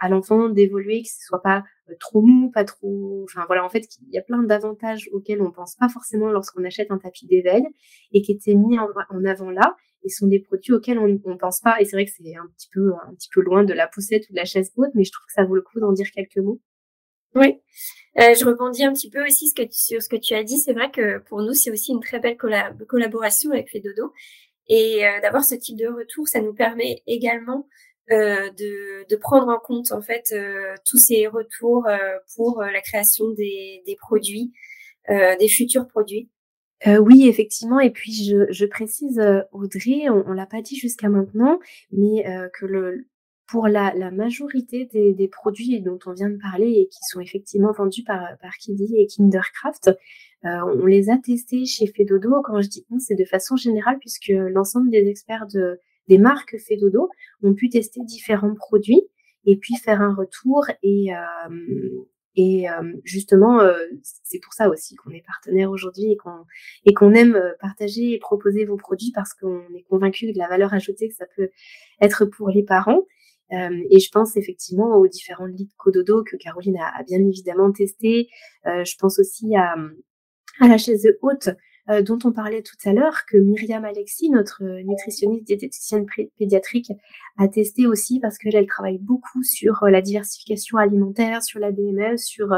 à 0.00 0.08
l'enfant 0.08 0.48
d'évoluer, 0.48 1.02
que 1.02 1.08
ce 1.08 1.26
soit 1.26 1.42
pas 1.42 1.62
trop 2.00 2.22
mou, 2.22 2.50
pas 2.50 2.64
trop. 2.64 3.22
Enfin 3.22 3.44
voilà, 3.46 3.64
en 3.64 3.68
fait, 3.68 3.84
il 4.02 4.12
y 4.12 4.18
a 4.18 4.22
plein 4.22 4.42
d'avantages 4.42 5.08
auxquels 5.12 5.40
on 5.40 5.52
pense 5.52 5.76
pas 5.76 5.88
forcément 5.88 6.28
lorsqu'on 6.28 6.64
achète 6.64 6.90
un 6.90 6.98
tapis 6.98 7.26
d'éveil 7.26 7.62
et 8.12 8.22
qui 8.22 8.32
étaient 8.32 8.56
mis 8.56 8.80
en 8.80 9.24
avant 9.24 9.50
là 9.50 9.76
et 10.02 10.08
sont 10.08 10.26
des 10.26 10.40
produits 10.40 10.72
auxquels 10.72 10.98
on 10.98 11.06
ne 11.06 11.36
pense 11.36 11.60
pas. 11.60 11.80
Et 11.80 11.84
c'est 11.84 11.96
vrai 11.96 12.06
que 12.06 12.12
c'est 12.16 12.36
un 12.36 12.46
petit 12.56 12.68
peu 12.72 12.92
un 13.06 13.14
petit 13.14 13.28
peu 13.32 13.40
loin 13.40 13.64
de 13.64 13.72
la 13.72 13.88
poussette 13.88 14.28
ou 14.28 14.32
de 14.32 14.36
la 14.36 14.44
chaise 14.44 14.72
haute, 14.76 14.90
mais 14.94 15.04
je 15.04 15.12
trouve 15.12 15.26
que 15.26 15.32
ça 15.32 15.44
vaut 15.44 15.54
le 15.54 15.62
coup 15.62 15.80
d'en 15.80 15.92
dire 15.92 16.10
quelques 16.10 16.38
mots. 16.38 16.60
Oui, 17.34 17.60
euh, 18.18 18.34
je 18.34 18.44
rebondis 18.44 18.84
un 18.84 18.92
petit 18.92 19.08
peu 19.08 19.24
aussi 19.24 19.52
sur 19.70 20.02
ce 20.02 20.08
que 20.08 20.16
tu 20.16 20.34
as 20.34 20.42
dit. 20.42 20.58
C'est 20.58 20.72
vrai 20.72 20.90
que 20.90 21.18
pour 21.18 21.42
nous, 21.42 21.54
c'est 21.54 21.70
aussi 21.70 21.92
une 21.92 22.00
très 22.00 22.18
belle 22.18 22.36
collaboration 22.36 23.52
avec 23.52 23.72
les 23.72 23.80
dodo. 23.80 24.12
Et 24.68 25.06
euh, 25.06 25.20
d'avoir 25.20 25.44
ce 25.44 25.54
type 25.54 25.76
de 25.76 25.86
retour, 25.86 26.28
ça 26.28 26.40
nous 26.40 26.54
permet 26.54 27.02
également 27.06 27.66
euh, 28.12 28.50
de, 28.58 29.06
de, 29.08 29.16
prendre 29.16 29.46
en 29.48 29.60
compte 29.60 29.92
en 29.92 30.02
fait 30.02 30.32
euh, 30.32 30.74
tous 30.84 30.96
ces 30.96 31.28
retours 31.28 31.86
euh, 31.86 32.18
pour 32.34 32.60
la 32.60 32.80
création 32.80 33.30
des, 33.30 33.82
des 33.86 33.94
produits, 33.94 34.52
des 35.08 35.48
futurs 35.48 35.86
produits. 35.86 36.28
Euh, 36.86 36.98
oui, 36.98 37.28
effectivement. 37.28 37.80
Et 37.80 37.90
puis, 37.90 38.12
je, 38.12 38.50
je 38.50 38.64
précise, 38.66 39.18
euh, 39.18 39.42
Audrey, 39.52 40.08
on, 40.08 40.24
on 40.26 40.32
l'a 40.32 40.46
pas 40.46 40.62
dit 40.62 40.76
jusqu'à 40.76 41.08
maintenant, 41.08 41.58
mais 41.92 42.26
euh, 42.26 42.48
que 42.58 42.64
le, 42.64 43.06
pour 43.46 43.68
la, 43.68 43.92
la 43.94 44.10
majorité 44.10 44.86
des, 44.86 45.12
des, 45.12 45.28
produits 45.28 45.80
dont 45.82 45.98
on 46.06 46.12
vient 46.12 46.30
de 46.30 46.38
parler 46.38 46.70
et 46.70 46.88
qui 46.88 47.00
sont 47.02 47.20
effectivement 47.20 47.72
vendus 47.72 48.02
par, 48.04 48.38
par 48.40 48.56
Kiddy 48.56 48.96
et 48.96 49.06
Kindercraft, 49.06 49.90
on 50.42 50.86
les 50.86 51.10
a 51.10 51.18
testés 51.18 51.66
chez 51.66 51.86
Fedodo. 51.86 52.40
Quand 52.42 52.62
je 52.62 52.68
dis 52.68 52.86
on, 52.90 52.98
c'est 52.98 53.14
de 53.14 53.24
façon 53.24 53.56
générale 53.56 53.98
puisque 53.98 54.28
l'ensemble 54.28 54.90
des 54.90 55.06
experts 55.06 55.46
de, 55.52 55.78
des 56.08 56.16
marques 56.16 56.56
Fedodo 56.66 57.10
ont 57.42 57.52
pu 57.52 57.68
tester 57.68 58.00
différents 58.04 58.54
produits 58.54 59.02
et 59.44 59.56
puis 59.56 59.74
faire 59.74 60.00
un 60.00 60.14
retour 60.14 60.64
et, 60.82 61.10
et 62.40 62.66
justement, 63.04 63.60
c'est 64.24 64.40
pour 64.40 64.54
ça 64.54 64.68
aussi 64.68 64.94
qu'on 64.96 65.10
est 65.10 65.24
partenaire 65.26 65.70
aujourd'hui 65.70 66.12
et 66.12 66.16
qu'on 66.16 66.44
et 66.86 66.94
qu'on 66.94 67.12
aime 67.12 67.38
partager 67.60 68.12
et 68.14 68.18
proposer 68.18 68.64
vos 68.64 68.76
produits 68.76 69.12
parce 69.14 69.34
qu'on 69.34 69.62
est 69.76 69.82
convaincu 69.88 70.32
de 70.32 70.38
la 70.38 70.48
valeur 70.48 70.72
ajoutée 70.72 71.08
que 71.08 71.14
ça 71.14 71.26
peut 71.36 71.50
être 72.00 72.24
pour 72.24 72.48
les 72.48 72.62
parents. 72.62 73.02
et 73.50 73.98
je 73.98 74.10
pense 74.10 74.36
effectivement 74.36 74.96
aux 74.96 75.08
différents 75.08 75.46
lits 75.46 75.66
de 75.66 75.74
cododo 75.76 76.24
que 76.24 76.36
Caroline 76.36 76.78
a, 76.78 76.98
a 76.98 77.02
bien 77.02 77.18
évidemment 77.18 77.72
testé. 77.72 78.28
je 78.64 78.94
pense 78.98 79.18
aussi 79.18 79.54
à, 79.56 79.74
à 80.60 80.68
la 80.68 80.78
chaise 80.78 81.08
haute 81.22 81.50
euh, 81.88 82.02
dont 82.02 82.18
on 82.24 82.32
parlait 82.32 82.62
tout 82.62 82.76
à 82.84 82.92
l'heure, 82.92 83.24
que 83.26 83.38
Myriam 83.38 83.84
Alexis, 83.84 84.30
notre 84.30 84.62
euh, 84.62 84.82
nutritionniste 84.82 85.44
diététicienne 85.44 86.06
pédiatrique, 86.38 86.92
a 87.38 87.48
testé 87.48 87.86
aussi 87.86 88.20
parce 88.20 88.38
qu'elle 88.38 88.54
elle 88.54 88.66
travaille 88.66 88.98
beaucoup 88.98 89.42
sur 89.42 89.82
euh, 89.82 89.90
la 89.90 90.02
diversification 90.02 90.78
alimentaire, 90.78 91.42
sur 91.42 91.58
la 91.58 91.72
DME, 91.72 92.16
sur 92.16 92.48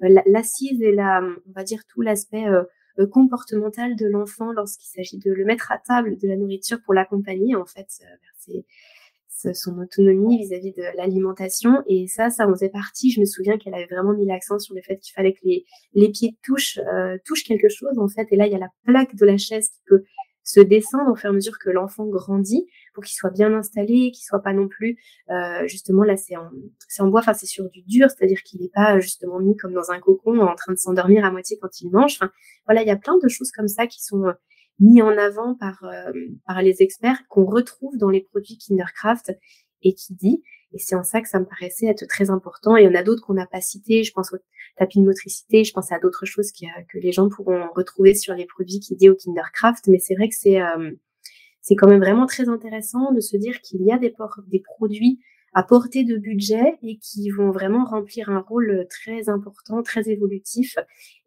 l'assise 0.00 0.82
et 0.82 0.92
la, 0.92 1.20
on 1.22 1.52
va 1.52 1.62
dire 1.62 1.84
tout 1.86 2.00
l'aspect 2.00 2.46
comportemental 3.12 3.94
de 3.94 4.06
l'enfant 4.06 4.50
lorsqu'il 4.50 4.88
s'agit 4.88 5.18
de 5.18 5.30
le 5.30 5.44
mettre 5.44 5.70
à 5.70 5.78
table 5.78 6.18
de 6.18 6.26
la 6.26 6.36
nourriture 6.36 6.78
pour 6.82 6.92
l'accompagner 6.92 7.54
en 7.54 7.66
fait 7.66 7.86
son 9.52 9.78
autonomie 9.78 10.38
vis-à-vis 10.38 10.72
de 10.72 10.82
l'alimentation. 10.96 11.82
Et 11.86 12.06
ça, 12.06 12.30
ça 12.30 12.48
en 12.48 12.52
faisait 12.52 12.70
partie. 12.70 13.10
Je 13.10 13.20
me 13.20 13.24
souviens 13.24 13.58
qu'elle 13.58 13.74
avait 13.74 13.86
vraiment 13.86 14.12
mis 14.12 14.26
l'accent 14.26 14.58
sur 14.58 14.74
le 14.74 14.82
fait 14.82 14.98
qu'il 14.98 15.14
fallait 15.14 15.32
que 15.32 15.40
les, 15.44 15.64
les 15.94 16.10
pieds 16.10 16.36
touchent, 16.42 16.78
euh, 16.78 17.18
touchent 17.24 17.44
quelque 17.44 17.68
chose, 17.68 17.98
en 17.98 18.08
fait. 18.08 18.28
Et 18.30 18.36
là, 18.36 18.46
il 18.46 18.52
y 18.52 18.56
a 18.56 18.58
la 18.58 18.70
plaque 18.84 19.14
de 19.14 19.26
la 19.26 19.38
chaise 19.38 19.68
qui 19.68 19.80
peut 19.86 20.04
se 20.44 20.60
descendre 20.60 21.10
au 21.10 21.14
fur 21.14 21.28
et 21.28 21.30
à 21.30 21.32
mesure 21.32 21.58
que 21.58 21.70
l'enfant 21.70 22.06
grandit 22.06 22.66
pour 22.94 23.04
qu'il 23.04 23.14
soit 23.14 23.30
bien 23.30 23.52
installé, 23.54 24.10
qu'il 24.10 24.24
soit 24.24 24.42
pas 24.42 24.52
non 24.52 24.68
plus 24.68 24.98
euh, 25.30 25.66
justement 25.66 26.02
là 26.02 26.16
c'est 26.16 26.36
en 26.36 26.50
en 26.98 27.08
bois, 27.08 27.20
enfin 27.20 27.34
c'est 27.34 27.46
sur 27.46 27.68
du 27.70 27.82
dur, 27.82 28.08
c'est-à-dire 28.10 28.42
qu'il 28.42 28.60
n'est 28.60 28.70
pas 28.74 28.98
justement 28.98 29.38
mis 29.38 29.56
comme 29.56 29.72
dans 29.72 29.90
un 29.90 30.00
cocon 30.00 30.40
en 30.40 30.54
train 30.54 30.72
de 30.72 30.78
s'endormir 30.78 31.24
à 31.24 31.30
moitié 31.30 31.58
quand 31.60 31.80
il 31.80 31.90
mange. 31.90 32.14
Enfin 32.14 32.30
voilà, 32.66 32.82
il 32.82 32.88
y 32.88 32.90
a 32.90 32.96
plein 32.96 33.16
de 33.22 33.28
choses 33.28 33.52
comme 33.52 33.68
ça 33.68 33.86
qui 33.86 34.02
sont 34.02 34.24
mis 34.82 35.00
en 35.00 35.16
avant 35.16 35.54
par 35.54 35.84
par 36.46 36.60
les 36.60 36.82
experts 36.82 37.22
qu'on 37.28 37.46
retrouve 37.46 37.96
dans 37.96 38.10
les 38.10 38.20
produits 38.20 38.58
Kindercraft 38.58 39.32
et 39.82 39.94
qui 39.94 40.14
dit 40.14 40.42
et 40.74 40.78
c'est 40.78 40.94
en 40.94 41.02
ça 41.02 41.20
que 41.20 41.28
ça 41.28 41.38
me 41.38 41.44
paraissait 41.44 41.86
être 41.86 42.06
très 42.06 42.30
important. 42.30 42.76
Et 42.76 42.82
il 42.82 42.84
y 42.86 42.88
en 42.88 42.94
a 42.94 43.02
d'autres 43.02 43.22
qu'on 43.22 43.34
n'a 43.34 43.46
pas 43.46 43.60
cités. 43.60 44.04
Je 44.04 44.12
pense 44.12 44.32
au 44.32 44.38
tapis 44.76 45.00
de 45.00 45.04
motricité. 45.04 45.64
Je 45.64 45.72
pense 45.72 45.92
à 45.92 45.98
d'autres 45.98 46.24
choses 46.24 46.50
que 46.52 46.98
les 46.98 47.12
gens 47.12 47.28
pourront 47.28 47.68
retrouver 47.74 48.14
sur 48.14 48.34
les 48.34 48.46
produits 48.46 48.80
qui 48.80 48.96
dit 48.96 49.10
au 49.10 49.14
Kindercraft. 49.14 49.88
Mais 49.88 49.98
c'est 49.98 50.14
vrai 50.14 50.28
que 50.28 50.34
c'est 50.34 50.62
euh, 50.62 50.92
c'est 51.60 51.76
quand 51.76 51.88
même 51.88 52.00
vraiment 52.00 52.26
très 52.26 52.48
intéressant 52.48 53.12
de 53.12 53.20
se 53.20 53.36
dire 53.36 53.60
qu'il 53.60 53.82
y 53.82 53.92
a 53.92 53.98
des, 53.98 54.12
des 54.48 54.60
produits 54.60 55.20
à 55.54 55.62
portée 55.62 56.02
de 56.02 56.16
budget 56.16 56.78
et 56.82 56.98
qui 56.98 57.30
vont 57.30 57.50
vraiment 57.50 57.84
remplir 57.84 58.30
un 58.30 58.40
rôle 58.40 58.86
très 58.88 59.28
important, 59.28 59.82
très 59.82 60.08
évolutif 60.08 60.76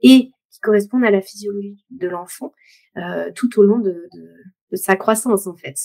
et 0.01 0.31
qui 0.55 0.61
correspondent 0.61 1.05
à 1.05 1.11
la 1.11 1.21
physiologie 1.21 1.85
de 1.89 2.07
l'enfant 2.07 2.53
euh, 2.97 3.29
tout 3.35 3.59
au 3.59 3.63
long 3.63 3.79
de, 3.79 3.91
de, 3.91 4.29
de 4.71 4.75
sa 4.77 4.95
croissance 4.95 5.47
en 5.47 5.55
fait. 5.55 5.75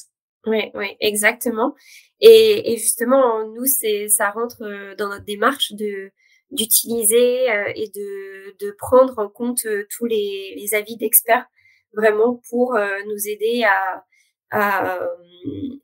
Oui, 0.47 0.71
oui, 0.75 0.87
exactement. 1.01 1.75
Et, 2.21 2.73
et 2.73 2.77
justement, 2.79 3.47
nous, 3.49 3.67
c'est 3.67 4.09
ça 4.09 4.31
rentre 4.31 4.63
euh, 4.63 4.95
dans 4.95 5.09
notre 5.09 5.25
démarche 5.25 5.73
de 5.73 6.11
d'utiliser 6.51 7.51
euh, 7.51 7.73
et 7.75 7.89
de, 7.89 8.57
de 8.65 8.71
prendre 8.73 9.19
en 9.19 9.29
compte 9.29 9.65
euh, 9.67 9.87
tous 9.91 10.07
les, 10.07 10.55
les 10.57 10.75
avis 10.75 10.97
d'experts 10.97 11.47
vraiment 11.93 12.41
pour 12.49 12.79
nous 13.09 13.29
aider 13.29 13.65
à, 13.65 14.05
à, 14.51 15.01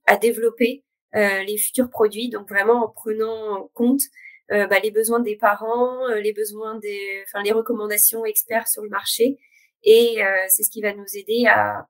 à 0.07 0.16
développer 0.16 0.85
les 1.12 1.59
futurs 1.59 1.90
produits. 1.90 2.31
Donc 2.31 2.49
vraiment 2.49 2.85
en 2.85 2.88
prenant 2.88 3.59
en 3.59 3.70
compte 3.75 4.03
bah, 4.48 4.78
les 4.82 4.90
besoins 4.90 5.20
des 5.20 5.37
parents, 5.37 6.09
les 6.09 6.32
besoins 6.32 6.78
des, 6.78 7.22
enfin 7.26 7.42
les 7.42 7.52
recommandations 7.52 8.24
experts 8.24 8.68
sur 8.68 8.82
le 8.82 8.88
marché. 8.88 9.38
Et 9.82 10.18
c'est 10.48 10.62
ce 10.62 10.70
qui 10.70 10.82
va 10.82 10.94
nous 10.94 11.06
aider 11.14 11.46
à, 11.46 11.87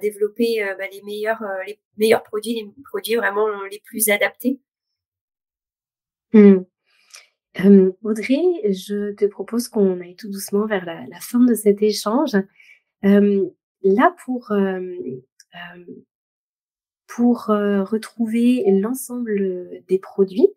développer 0.00 0.62
euh, 0.62 0.74
bah, 0.76 0.84
les 0.90 1.02
meilleurs 1.02 1.42
euh, 1.42 1.62
les 1.66 1.78
meilleurs 1.98 2.22
produits, 2.22 2.54
les 2.54 2.82
produits 2.90 3.16
vraiment 3.16 3.46
les 3.70 3.80
plus 3.84 4.08
adaptés. 4.08 4.58
Mmh. 6.32 6.60
Audrey, 8.02 8.40
je 8.70 9.12
te 9.12 9.26
propose 9.26 9.68
qu'on 9.68 10.00
aille 10.00 10.16
tout 10.16 10.30
doucement 10.30 10.66
vers 10.66 10.86
la, 10.86 11.20
fin 11.20 11.40
de 11.40 11.54
cet 11.54 11.82
échange. 11.82 12.36
là, 13.02 14.14
pour 14.24 14.52
pour 17.06 17.46
retrouver 17.46 18.64
l'ensemble 18.68 19.82
des 19.88 19.98
produits, 19.98 20.48
euh, 20.48 20.54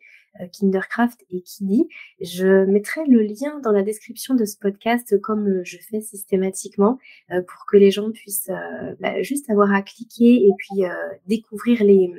Kindercraft 0.51 1.23
et 1.29 1.41
Kiddy. 1.41 1.87
Je 2.21 2.65
mettrai 2.65 3.01
le 3.07 3.21
lien 3.21 3.59
dans 3.63 3.71
la 3.71 3.83
description 3.83 4.35
de 4.35 4.45
ce 4.45 4.57
podcast 4.57 5.19
comme 5.21 5.61
je 5.63 5.77
fais 5.77 6.01
systématiquement 6.01 6.97
euh, 7.31 7.41
pour 7.41 7.65
que 7.67 7.77
les 7.77 7.91
gens 7.91 8.11
puissent 8.11 8.49
euh, 8.49 8.95
bah, 8.99 9.21
juste 9.21 9.49
avoir 9.49 9.73
à 9.73 9.81
cliquer 9.81 10.45
et 10.45 10.51
puis 10.57 10.83
découvrir 11.27 11.83
les, 11.83 12.11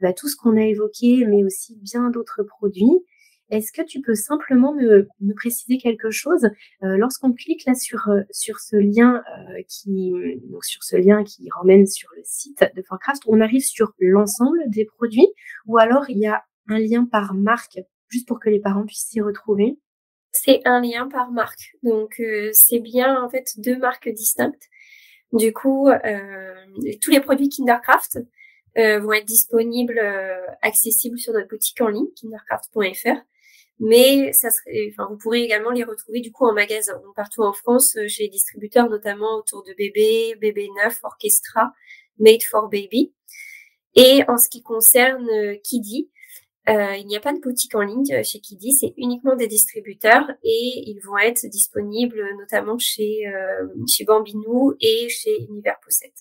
bah, 0.00 0.12
tout 0.12 0.28
ce 0.28 0.36
qu'on 0.36 0.56
a 0.56 0.64
évoqué, 0.64 1.24
mais 1.26 1.44
aussi 1.44 1.76
bien 1.76 2.10
d'autres 2.10 2.42
produits. 2.42 3.04
Est-ce 3.50 3.72
que 3.72 3.82
tu 3.82 4.00
peux 4.00 4.14
simplement 4.14 4.72
me, 4.72 5.08
me 5.20 5.34
préciser 5.34 5.78
quelque 5.78 6.10
chose? 6.12 6.48
Lorsqu'on 6.82 7.32
clique 7.32 7.64
là 7.66 7.74
sur 7.74 8.08
sur 8.30 8.60
ce 8.60 8.76
lien 8.76 9.24
qui 9.66 10.12
donc 10.44 10.64
sur 10.64 10.84
ce 10.84 10.94
lien 10.94 11.24
qui 11.24 11.48
ramène 11.50 11.84
sur 11.84 12.08
le 12.16 12.22
site 12.24 12.64
de 12.76 12.82
Forecraft, 12.82 13.24
on 13.26 13.40
arrive 13.40 13.64
sur 13.64 13.92
l'ensemble 13.98 14.58
des 14.68 14.84
produits 14.84 15.26
ou 15.66 15.78
alors 15.78 16.08
il 16.08 16.18
y 16.18 16.28
a 16.28 16.44
un 16.70 16.78
lien 16.78 17.04
par 17.04 17.34
marque, 17.34 17.80
juste 18.08 18.26
pour 18.26 18.40
que 18.40 18.48
les 18.48 18.60
parents 18.60 18.86
puissent 18.86 19.08
s'y 19.08 19.20
retrouver? 19.20 19.78
C'est 20.32 20.60
un 20.64 20.80
lien 20.80 21.08
par 21.08 21.30
marque. 21.32 21.76
Donc 21.82 22.20
euh, 22.20 22.50
c'est 22.52 22.78
bien 22.78 23.22
en 23.22 23.28
fait 23.28 23.54
deux 23.58 23.76
marques 23.76 24.08
distinctes. 24.08 24.68
Du 25.32 25.52
coup, 25.52 25.88
euh, 25.88 26.54
tous 27.00 27.10
les 27.10 27.20
produits 27.20 27.48
Kindercraft 27.48 28.18
euh, 28.78 29.00
vont 29.00 29.12
être 29.12 29.26
disponibles, 29.26 30.00
accessibles 30.62 31.18
sur 31.18 31.32
notre 31.32 31.48
boutique 31.48 31.80
en 31.80 31.88
ligne, 31.88 32.08
kindercraft.fr. 32.16 33.20
Mais 33.82 34.32
ça 34.32 34.50
serait, 34.50 34.90
enfin, 34.92 35.08
vous 35.10 35.16
pourrez 35.16 35.42
également 35.42 35.70
les 35.70 35.84
retrouver 35.84 36.20
du 36.20 36.32
coup 36.32 36.44
en 36.44 36.52
magasin, 36.52 37.00
donc 37.02 37.14
partout 37.16 37.42
en 37.42 37.54
France, 37.54 37.96
chez 38.08 38.24
les 38.24 38.28
distributeurs, 38.28 38.90
notamment 38.90 39.38
autour 39.38 39.62
de 39.62 39.72
Bébé, 39.72 40.34
Bébé 40.38 40.68
Neuf, 40.76 41.00
Orchestra, 41.02 41.72
Made 42.18 42.42
for 42.42 42.68
Baby. 42.68 43.14
Et 43.94 44.22
en 44.28 44.36
ce 44.36 44.48
qui 44.50 44.62
concerne 44.62 45.26
Kiddy, 45.64 46.10
euh, 46.70 46.96
il 46.96 47.06
n'y 47.06 47.16
a 47.16 47.20
pas 47.20 47.32
de 47.32 47.40
boutique 47.40 47.74
en 47.74 47.80
ligne 47.80 48.12
euh, 48.12 48.22
chez 48.22 48.38
Kiddy, 48.38 48.72
c'est 48.72 48.94
uniquement 48.96 49.34
des 49.34 49.48
distributeurs 49.48 50.30
et 50.44 50.84
ils 50.86 51.00
vont 51.00 51.18
être 51.18 51.46
disponibles 51.46 52.22
notamment 52.38 52.78
chez, 52.78 53.26
euh, 53.26 53.66
chez 53.88 54.04
Bambinou 54.04 54.74
et 54.80 55.08
chez 55.08 55.42
Univers 55.48 55.80
Possède. 55.84 56.12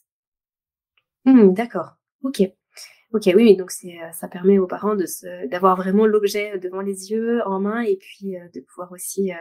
Mmh, 1.25 1.53
D'accord, 1.53 1.97
ok. 2.23 2.41
Ok, 3.12 3.29
oui, 3.35 3.55
donc 3.57 3.71
c'est, 3.71 3.97
ça 4.13 4.27
permet 4.27 4.59
aux 4.59 4.67
parents 4.67 4.95
d'avoir 5.45 5.75
vraiment 5.75 6.05
l'objet 6.05 6.59
devant 6.59 6.81
les 6.81 7.09
yeux, 7.09 7.41
en 7.47 7.59
main, 7.59 7.81
et 7.81 7.95
puis 7.95 8.35
de 8.53 8.59
pouvoir 8.62 8.91
aussi 8.91 9.31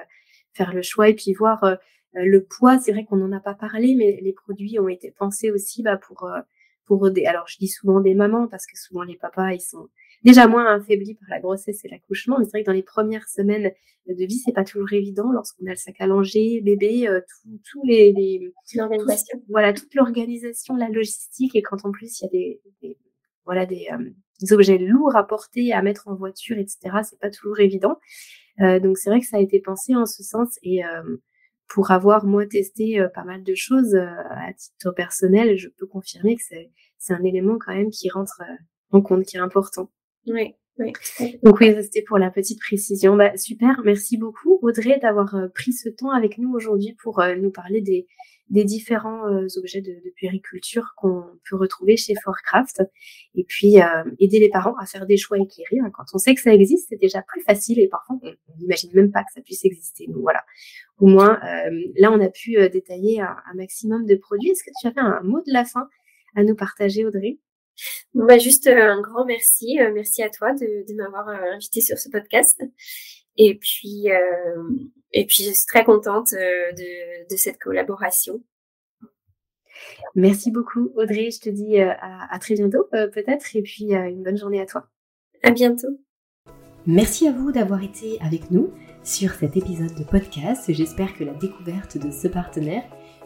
faire 0.55 0.73
le 0.73 0.81
choix 0.81 1.11
et 1.11 1.15
puis 1.15 1.35
voir 1.35 1.77
le 2.15 2.45
poids. 2.45 2.79
C'est 2.79 2.93
vrai 2.93 3.05
qu'on 3.05 3.17
n'en 3.17 3.31
a 3.31 3.41
pas 3.41 3.53
parlé, 3.53 3.95
mais 3.95 4.21
les 4.23 4.33
produits 4.33 4.79
ont 4.79 4.89
été 4.89 5.11
pensés 5.11 5.51
aussi 5.51 5.83
bah, 5.83 5.99
pour 5.99 6.27
pour 6.87 7.11
des. 7.11 7.27
Alors 7.27 7.47
je 7.47 7.59
dis 7.59 7.69
souvent 7.69 8.01
des 8.01 8.15
mamans 8.15 8.49
parce 8.49 8.65
que 8.65 8.79
souvent 8.79 9.03
les 9.03 9.19
papas 9.19 9.53
ils 9.53 9.61
sont 9.61 9.91
déjà 10.25 10.47
moins 10.47 10.67
affaibli 10.75 11.15
par 11.15 11.29
la 11.31 11.41
grossesse 11.41 11.85
et 11.85 11.89
l'accouchement. 11.89 12.39
Mais 12.39 12.45
c'est 12.45 12.51
vrai 12.53 12.63
que 12.63 12.67
dans 12.67 12.73
les 12.73 12.83
premières 12.83 13.29
semaines 13.29 13.73
de 14.07 14.25
vie, 14.25 14.39
c'est 14.39 14.53
pas 14.53 14.65
toujours 14.65 14.93
évident 14.93 15.31
lorsqu'on 15.33 15.67
a 15.67 15.71
le 15.71 15.77
sac 15.77 15.97
à 16.01 16.07
langer, 16.07 16.61
bébé, 16.61 17.09
euh, 17.09 17.21
tous 17.71 17.83
les, 17.85 18.13
les 18.13 18.53
voilà, 19.49 19.73
toute 19.73 19.95
l'organisation, 19.95 20.77
la 20.77 20.89
logistique, 20.89 21.55
et 21.55 21.63
quand 21.63 21.85
en 21.85 21.93
plus 21.93 22.21
il 22.21 22.25
y 22.25 22.27
a 22.27 22.31
des, 22.31 22.61
voilà 23.45 23.67
des, 23.67 23.89
euh, 23.93 24.11
des, 24.41 24.53
objets 24.53 24.79
lourds 24.79 25.17
à 25.17 25.27
porter, 25.27 25.73
à 25.73 25.83
mettre 25.83 26.09
en 26.09 26.15
voiture, 26.15 26.59
etc. 26.59 26.99
C'est 27.03 27.19
pas 27.19 27.31
toujours 27.31 27.61
évident. 27.61 27.99
Euh, 28.61 28.81
donc 28.81 28.99
c'est 28.99 29.11
vrai 29.11 29.21
que 29.21 29.27
ça 29.27 29.37
a 29.37 29.41
été 29.41 29.61
pensé 29.61 29.95
en 29.95 30.07
ce 30.07 30.23
sens 30.23 30.59
et 30.63 30.85
euh, 30.85 31.17
pour 31.69 31.91
avoir 31.91 32.25
moi 32.25 32.47
testé 32.47 33.05
pas 33.15 33.25
mal 33.25 33.43
de 33.45 33.55
choses 33.55 33.95
à 33.95 34.53
titre 34.55 34.91
personnel, 34.93 35.59
je 35.59 35.69
peux 35.69 35.87
confirmer 35.87 36.37
que 36.37 36.43
c'est 36.43 36.71
c'est 36.97 37.13
un 37.13 37.23
élément 37.25 37.59
quand 37.59 37.75
même 37.75 37.91
qui 37.91 38.09
rentre 38.09 38.43
en 38.91 39.03
compte, 39.03 39.25
qui 39.25 39.37
est 39.37 39.41
important. 39.41 39.91
Oui. 40.29 40.55
Oui. 40.79 40.93
Donc 41.43 41.59
oui, 41.61 41.75
c'était 41.83 42.03
pour 42.03 42.19
la 42.19 42.31
petite 42.31 42.61
précision. 42.61 43.17
Bah, 43.17 43.37
super, 43.37 43.83
merci 43.85 44.17
beaucoup 44.17 44.61
Audrey 44.63 44.99
d'avoir 45.01 45.35
euh, 45.35 45.49
pris 45.49 45.73
ce 45.73 45.89
temps 45.89 46.11
avec 46.11 46.39
nous 46.39 46.53
aujourd'hui 46.53 46.95
pour 47.03 47.21
euh, 47.21 47.35
nous 47.35 47.51
parler 47.51 47.81
des, 47.81 48.07
différents 48.49 49.27
euh, 49.27 49.47
objets 49.57 49.81
de, 49.81 49.91
de 49.91 50.11
puériculture 50.15 50.95
qu'on 50.97 51.25
peut 51.51 51.57
retrouver 51.57 51.97
chez 51.97 52.15
Forecraft 52.23 52.83
et 53.35 53.45
puis 53.45 53.75
aider 54.21 54.39
les 54.39 54.49
parents 54.49 54.75
à 54.81 54.87
faire 54.87 55.05
des 55.05 55.17
choix 55.17 55.37
éclairés. 55.37 55.81
Hein. 55.85 55.91
Quand 55.93 56.05
on 56.15 56.19
sait 56.19 56.35
que 56.35 56.41
ça 56.41 56.55
existe, 56.55 56.87
c'est 56.89 57.01
déjà 57.01 57.23
plus 57.23 57.43
facile 57.43 57.81
et 57.81 57.89
parfois 57.89 58.17
on 58.23 58.57
n'imagine 58.61 58.91
même 58.95 59.11
pas 59.11 59.21
que 59.21 59.33
ça 59.35 59.43
puisse 59.43 59.65
exister. 59.65 60.07
Donc 60.07 60.23
voilà, 60.23 60.45
au 60.99 61.07
moins 61.07 61.41
là 61.97 62.11
on 62.11 62.21
a 62.21 62.31
pu 62.31 62.57
détailler 62.71 63.21
un, 63.21 63.37
un 63.51 63.55
maximum 63.55 64.07
de 64.07 64.15
produits. 64.15 64.51
Est-ce 64.51 64.65
que 64.65 64.71
tu 64.81 64.87
avais 64.87 65.01
un 65.01 65.21
mot 65.23 65.41
de 65.41 65.53
la 65.53 65.65
fin 65.65 65.89
à 66.35 66.43
nous 66.43 66.55
partager 66.55 67.05
Audrey? 67.05 67.39
Bah, 68.15 68.39
juste 68.39 68.67
euh, 68.67 68.93
un 68.93 69.01
grand 69.01 69.25
merci. 69.25 69.79
Euh, 69.81 69.93
merci 69.93 70.23
à 70.23 70.31
toi 70.31 70.53
de, 70.53 70.87
de 70.89 70.95
m'avoir 70.95 71.29
euh, 71.29 71.53
invité 71.55 71.81
sur 71.81 71.99
ce 71.99 72.09
podcast. 72.09 72.63
Et 73.37 73.57
puis, 73.57 74.09
et 75.13 75.27
puis 75.27 75.45
je 75.45 75.53
suis 75.53 75.67
très 75.69 75.85
contente 75.85 76.33
de, 76.33 77.31
de 77.31 77.37
cette 77.37 77.59
collaboration. 77.59 78.43
Merci 80.17 80.51
beaucoup, 80.51 80.93
Audrey. 80.97 81.31
Je 81.31 81.39
te 81.39 81.49
dis 81.49 81.79
à, 81.79 82.27
à 82.33 82.39
très 82.41 82.55
bientôt, 82.55 82.89
peut-être, 82.91 83.55
et 83.55 83.63
puis 83.63 83.93
une 83.93 84.25
bonne 84.25 84.37
journée 84.37 84.61
à 84.61 84.67
toi. 84.67 84.89
À 85.45 85.53
bientôt. 85.53 86.01
Merci 86.85 87.29
à 87.29 87.33
vous 87.33 87.53
d'avoir 87.53 87.85
été 87.85 88.19
avec 88.23 88.51
nous 88.51 88.73
sur 89.05 89.31
cet 89.35 89.57
épisode 89.57 89.95
de 89.95 90.03
podcast. 90.03 90.73
J'espère 90.73 91.17
que 91.17 91.23
la 91.23 91.35
découverte 91.35 91.97
de 91.97 92.11
ce 92.11 92.27
partenaire 92.27 92.83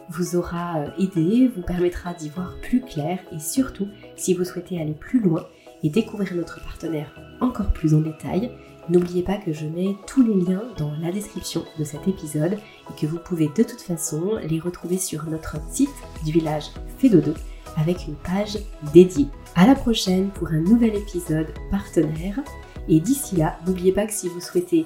vous 0.09 0.35
aura 0.35 0.79
euh, 0.79 0.89
aidé, 0.99 1.51
vous 1.55 1.61
permettra 1.61 2.13
d'y 2.13 2.29
voir 2.29 2.55
plus 2.61 2.81
clair 2.81 3.19
et 3.31 3.39
surtout, 3.39 3.87
si 4.15 4.33
vous 4.33 4.45
souhaitez 4.45 4.79
aller 4.79 4.93
plus 4.93 5.19
loin 5.19 5.45
et 5.83 5.89
découvrir 5.89 6.33
notre 6.35 6.63
partenaire 6.63 7.13
encore 7.41 7.71
plus 7.73 7.93
en 7.93 8.01
détail, 8.01 8.51
n'oubliez 8.89 9.23
pas 9.23 9.37
que 9.37 9.53
je 9.53 9.65
mets 9.65 9.95
tous 10.07 10.23
les 10.23 10.45
liens 10.45 10.63
dans 10.77 10.91
la 11.01 11.11
description 11.11 11.63
de 11.77 11.83
cet 11.83 12.07
épisode 12.07 12.53
et 12.53 12.99
que 12.99 13.05
vous 13.05 13.19
pouvez 13.19 13.47
de 13.47 13.63
toute 13.63 13.81
façon 13.81 14.37
les 14.47 14.59
retrouver 14.59 14.97
sur 14.97 15.25
notre 15.25 15.57
site 15.71 15.89
du 16.25 16.31
village 16.31 16.69
Fédodo 16.97 17.33
avec 17.77 18.07
une 18.07 18.15
page 18.15 18.57
dédiée. 18.93 19.27
À 19.55 19.67
la 19.67 19.75
prochaine 19.75 20.29
pour 20.29 20.49
un 20.49 20.59
nouvel 20.59 20.95
épisode 20.95 21.53
partenaire 21.71 22.39
et 22.87 22.99
d'ici 22.99 23.35
là, 23.35 23.57
n'oubliez 23.65 23.91
pas 23.91 24.05
que 24.05 24.13
si 24.13 24.27
vous 24.27 24.41
souhaitez 24.41 24.85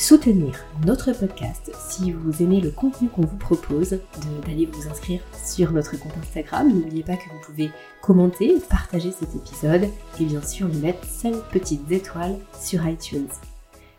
soutenir 0.00 0.54
notre 0.86 1.12
podcast, 1.12 1.70
si 1.90 2.10
vous 2.10 2.42
aimez 2.42 2.60
le 2.62 2.70
contenu 2.70 3.08
qu'on 3.08 3.20
vous 3.20 3.36
propose, 3.36 3.98
d'aller 4.46 4.64
vous 4.64 4.88
inscrire 4.88 5.20
sur 5.44 5.72
notre 5.72 5.98
compte 5.98 6.16
Instagram. 6.22 6.72
N'oubliez 6.72 7.02
pas 7.02 7.16
que 7.16 7.28
vous 7.28 7.40
pouvez 7.44 7.70
commenter, 8.00 8.56
partager 8.70 9.12
cet 9.12 9.34
épisode 9.34 9.88
et 10.18 10.24
bien 10.24 10.40
sûr 10.42 10.68
lui 10.68 10.78
mettre 10.78 11.04
5 11.04 11.34
petites 11.52 11.90
étoiles 11.90 12.38
sur 12.58 12.86
iTunes. 12.88 13.28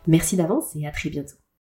Merci 0.08 0.36
d'avance 0.36 0.74
et 0.74 0.88
à 0.88 0.90
très 0.90 1.08
bientôt. 1.08 1.41